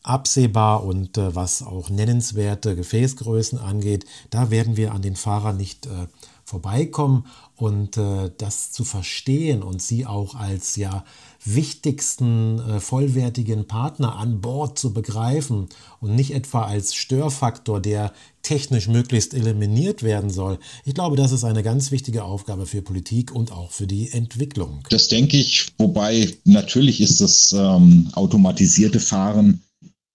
absehbar 0.03 0.83
und 0.83 1.17
äh, 1.17 1.35
was 1.35 1.63
auch 1.63 1.89
nennenswerte 1.89 2.75
Gefäßgrößen 2.75 3.59
angeht, 3.59 4.05
da 4.29 4.51
werden 4.51 4.77
wir 4.77 4.93
an 4.93 5.01
den 5.01 5.15
Fahrer 5.15 5.53
nicht 5.53 5.87
äh, 5.87 6.07
vorbeikommen 6.45 7.25
und 7.55 7.97
äh, 7.97 8.29
das 8.37 8.71
zu 8.71 8.83
verstehen 8.83 9.63
und 9.63 9.81
sie 9.81 10.05
auch 10.05 10.35
als 10.35 10.75
ja 10.75 11.03
wichtigsten 11.43 12.59
äh, 12.59 12.79
vollwertigen 12.79 13.67
Partner 13.67 14.15
an 14.15 14.41
Bord 14.41 14.77
zu 14.77 14.93
begreifen 14.93 15.69
und 15.99 16.15
nicht 16.15 16.31
etwa 16.31 16.63
als 16.65 16.93
Störfaktor, 16.93 17.81
der 17.81 18.13
technisch 18.43 18.87
möglichst 18.87 19.33
eliminiert 19.33 20.03
werden 20.03 20.29
soll. 20.29 20.59
Ich 20.85 20.93
glaube, 20.93 21.15
das 21.15 21.31
ist 21.31 21.43
eine 21.43 21.63
ganz 21.63 21.89
wichtige 21.89 22.23
Aufgabe 22.23 22.67
für 22.67 22.83
Politik 22.83 23.33
und 23.33 23.51
auch 23.51 23.71
für 23.71 23.87
die 23.87 24.11
Entwicklung. 24.11 24.83
Das 24.89 25.07
denke 25.07 25.37
ich, 25.37 25.73
wobei 25.79 26.31
natürlich 26.43 27.01
ist 27.01 27.21
das 27.21 27.53
ähm, 27.53 28.09
automatisierte 28.13 28.99
Fahren 28.99 29.63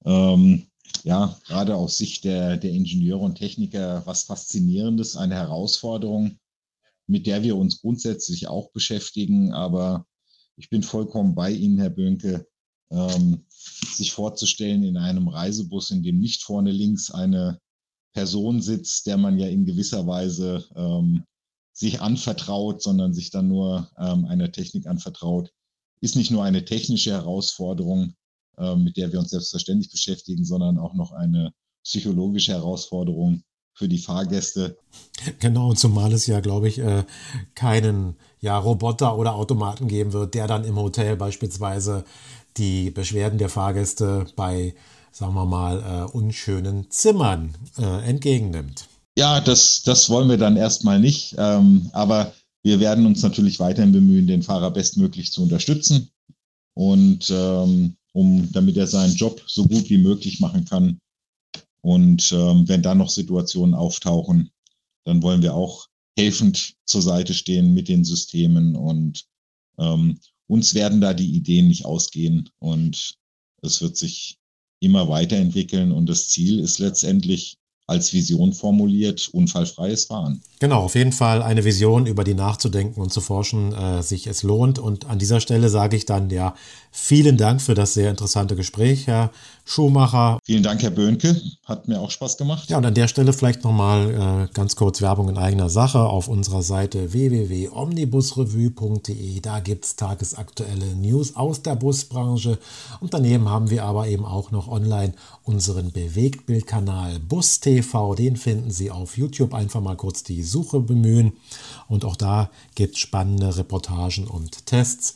ähm, 0.04 0.66
ja 1.04 1.38
gerade 1.46 1.76
aus 1.76 1.98
Sicht 1.98 2.24
der, 2.24 2.56
der 2.56 2.70
Ingenieure 2.70 3.24
und 3.24 3.36
Techniker 3.36 4.02
was 4.06 4.24
Faszinierendes, 4.24 5.16
eine 5.16 5.34
Herausforderung, 5.34 6.38
mit 7.06 7.26
der 7.26 7.42
wir 7.42 7.56
uns 7.56 7.80
grundsätzlich 7.80 8.48
auch 8.48 8.70
beschäftigen, 8.70 9.52
aber 9.52 10.06
ich 10.56 10.68
bin 10.70 10.82
vollkommen 10.82 11.34
bei 11.34 11.50
Ihnen, 11.50 11.78
Herr 11.78 11.90
Bönke, 11.90 12.46
ähm, 12.90 13.44
sich 13.48 14.12
vorzustellen 14.12 14.82
in 14.82 14.96
einem 14.96 15.28
Reisebus, 15.28 15.90
in 15.90 16.02
dem 16.02 16.18
nicht 16.18 16.42
vorne 16.42 16.70
links 16.70 17.10
eine 17.10 17.60
Person 18.12 18.60
sitzt, 18.60 19.06
der 19.06 19.16
man 19.16 19.38
ja 19.38 19.46
in 19.46 19.64
gewisser 19.64 20.06
Weise 20.06 20.64
ähm, 20.74 21.24
sich 21.72 22.00
anvertraut, 22.00 22.82
sondern 22.82 23.14
sich 23.14 23.30
dann 23.30 23.48
nur 23.48 23.90
ähm, 23.96 24.24
einer 24.24 24.52
Technik 24.52 24.86
anvertraut, 24.86 25.52
ist 26.00 26.16
nicht 26.16 26.30
nur 26.30 26.44
eine 26.44 26.64
technische 26.64 27.12
Herausforderung, 27.12 28.14
mit 28.76 28.96
der 28.96 29.10
wir 29.10 29.18
uns 29.18 29.30
selbstverständlich 29.30 29.90
beschäftigen, 29.90 30.44
sondern 30.44 30.78
auch 30.78 30.92
noch 30.94 31.12
eine 31.12 31.52
psychologische 31.82 32.52
Herausforderung, 32.52 33.42
für 33.80 33.88
die 33.88 33.98
Fahrgäste. 33.98 34.76
Genau, 35.38 35.72
zumal 35.72 36.12
es 36.12 36.26
ja, 36.26 36.40
glaube 36.40 36.68
ich, 36.68 36.78
äh, 36.78 37.04
keinen 37.54 38.16
ja, 38.38 38.58
Roboter 38.58 39.16
oder 39.16 39.34
Automaten 39.34 39.88
geben 39.88 40.12
wird, 40.12 40.34
der 40.34 40.46
dann 40.46 40.64
im 40.64 40.76
Hotel 40.76 41.16
beispielsweise 41.16 42.04
die 42.58 42.90
Beschwerden 42.90 43.38
der 43.38 43.48
Fahrgäste 43.48 44.26
bei, 44.36 44.74
sagen 45.12 45.32
wir 45.32 45.46
mal, 45.46 45.78
äh, 45.80 46.12
unschönen 46.12 46.90
Zimmern 46.90 47.54
äh, 47.78 48.06
entgegennimmt. 48.06 48.86
Ja, 49.16 49.40
das, 49.40 49.82
das 49.82 50.10
wollen 50.10 50.28
wir 50.28 50.36
dann 50.36 50.58
erstmal 50.58 51.00
nicht. 51.00 51.34
Ähm, 51.38 51.88
aber 51.92 52.34
wir 52.62 52.80
werden 52.80 53.06
uns 53.06 53.22
natürlich 53.22 53.60
weiterhin 53.60 53.92
bemühen, 53.92 54.26
den 54.26 54.42
Fahrer 54.42 54.70
bestmöglich 54.72 55.32
zu 55.32 55.42
unterstützen 55.42 56.10
und 56.74 57.30
ähm, 57.30 57.96
um, 58.20 58.52
damit 58.52 58.76
er 58.76 58.86
seinen 58.86 59.14
Job 59.14 59.42
so 59.46 59.66
gut 59.66 59.88
wie 59.90 59.98
möglich 59.98 60.40
machen 60.40 60.64
kann, 60.64 60.98
und 61.82 62.32
ähm, 62.32 62.68
wenn 62.68 62.82
da 62.82 62.94
noch 62.94 63.08
Situationen 63.08 63.74
auftauchen, 63.74 64.50
dann 65.04 65.22
wollen 65.22 65.42
wir 65.42 65.54
auch 65.54 65.88
helfend 66.18 66.74
zur 66.84 67.02
Seite 67.02 67.34
stehen 67.34 67.72
mit 67.72 67.88
den 67.88 68.04
Systemen 68.04 68.76
und 68.76 69.24
ähm, 69.78 70.18
uns 70.46 70.74
werden 70.74 71.00
da 71.00 71.14
die 71.14 71.34
Ideen 71.34 71.68
nicht 71.68 71.86
ausgehen 71.86 72.50
und 72.58 73.16
es 73.62 73.80
wird 73.80 73.96
sich 73.96 74.36
immer 74.80 75.08
weiterentwickeln. 75.08 75.92
Und 75.92 76.06
das 76.06 76.28
Ziel 76.28 76.58
ist 76.58 76.78
letztendlich 76.78 77.56
als 77.90 78.12
Vision 78.12 78.52
formuliert, 78.52 79.30
unfallfreies 79.32 80.04
Fahren. 80.04 80.40
Genau, 80.60 80.84
auf 80.84 80.94
jeden 80.94 81.10
Fall 81.10 81.42
eine 81.42 81.64
Vision, 81.64 82.06
über 82.06 82.22
die 82.22 82.34
nachzudenken 82.34 83.00
und 83.00 83.12
zu 83.12 83.20
forschen, 83.20 83.72
äh, 83.72 84.00
sich 84.02 84.28
es 84.28 84.44
lohnt. 84.44 84.78
Und 84.78 85.06
an 85.06 85.18
dieser 85.18 85.40
Stelle 85.40 85.68
sage 85.68 85.96
ich 85.96 86.06
dann 86.06 86.30
ja 86.30 86.54
vielen 86.92 87.36
Dank 87.36 87.60
für 87.60 87.74
das 87.74 87.94
sehr 87.94 88.10
interessante 88.10 88.54
Gespräch, 88.54 89.08
Herr 89.08 89.32
Schumacher. 89.64 90.38
Vielen 90.44 90.62
Dank, 90.62 90.82
Herr 90.82 90.90
Böhnke. 90.90 91.40
Hat 91.64 91.88
mir 91.88 92.00
auch 92.00 92.10
Spaß 92.10 92.36
gemacht. 92.36 92.68
Ja, 92.68 92.76
und 92.78 92.84
an 92.84 92.94
der 92.94 93.08
Stelle 93.08 93.32
vielleicht 93.32 93.64
nochmal 93.64 94.10
äh, 94.10 94.46
ganz 94.52 94.76
kurz 94.76 95.00
Werbung 95.00 95.28
in 95.28 95.38
eigener 95.38 95.70
Sache 95.70 96.00
auf 96.00 96.28
unserer 96.28 96.62
Seite 96.62 97.12
www.omnibusrevue.de. 97.12 99.40
Da 99.40 99.60
gibt 99.60 99.84
es 99.84 99.94
tagesaktuelle 99.96 100.96
News 100.96 101.36
aus 101.36 101.62
der 101.62 101.76
Busbranche. 101.76 102.58
Und 103.00 103.14
daneben 103.14 103.48
haben 103.48 103.70
wir 103.70 103.84
aber 103.84 104.08
eben 104.08 104.24
auch 104.24 104.50
noch 104.50 104.66
online 104.68 105.12
unseren 105.44 105.92
Bewegtbildkanal 105.92 107.20
Bus 107.20 107.60
TV. 107.80 108.14
Den 108.14 108.36
finden 108.36 108.70
Sie 108.70 108.90
auf 108.90 109.16
YouTube. 109.16 109.54
Einfach 109.54 109.80
mal 109.80 109.96
kurz 109.96 110.22
die 110.22 110.42
Suche 110.42 110.80
bemühen. 110.80 111.32
Und 111.88 112.04
auch 112.04 112.16
da 112.16 112.50
gibt 112.74 112.94
es 112.94 113.00
spannende 113.00 113.56
Reportagen 113.56 114.26
und 114.26 114.66
Tests. 114.66 115.14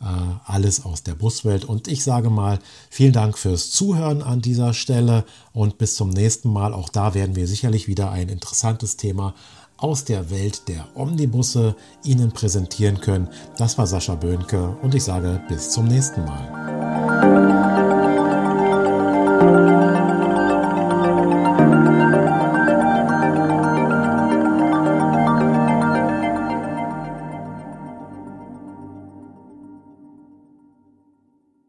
Äh, 0.00 0.04
alles 0.44 0.84
aus 0.84 1.02
der 1.02 1.14
Buswelt. 1.14 1.64
Und 1.64 1.88
ich 1.88 2.04
sage 2.04 2.30
mal, 2.30 2.58
vielen 2.90 3.12
Dank 3.12 3.38
fürs 3.38 3.70
Zuhören 3.70 4.22
an 4.22 4.40
dieser 4.40 4.74
Stelle 4.74 5.24
und 5.52 5.78
bis 5.78 5.94
zum 5.94 6.10
nächsten 6.10 6.52
Mal. 6.52 6.74
Auch 6.74 6.88
da 6.88 7.14
werden 7.14 7.36
wir 7.36 7.46
sicherlich 7.46 7.86
wieder 7.88 8.10
ein 8.10 8.28
interessantes 8.28 8.96
Thema 8.96 9.34
aus 9.78 10.04
der 10.04 10.30
Welt 10.30 10.68
der 10.68 10.86
Omnibusse 10.94 11.76
Ihnen 12.02 12.32
präsentieren 12.32 13.00
können. 13.00 13.28
Das 13.58 13.76
war 13.76 13.86
Sascha 13.86 14.14
Böhnke 14.14 14.76
und 14.82 14.94
ich 14.94 15.04
sage 15.04 15.42
bis 15.48 15.70
zum 15.70 15.86
nächsten 15.86 16.24
Mal. 16.24 16.66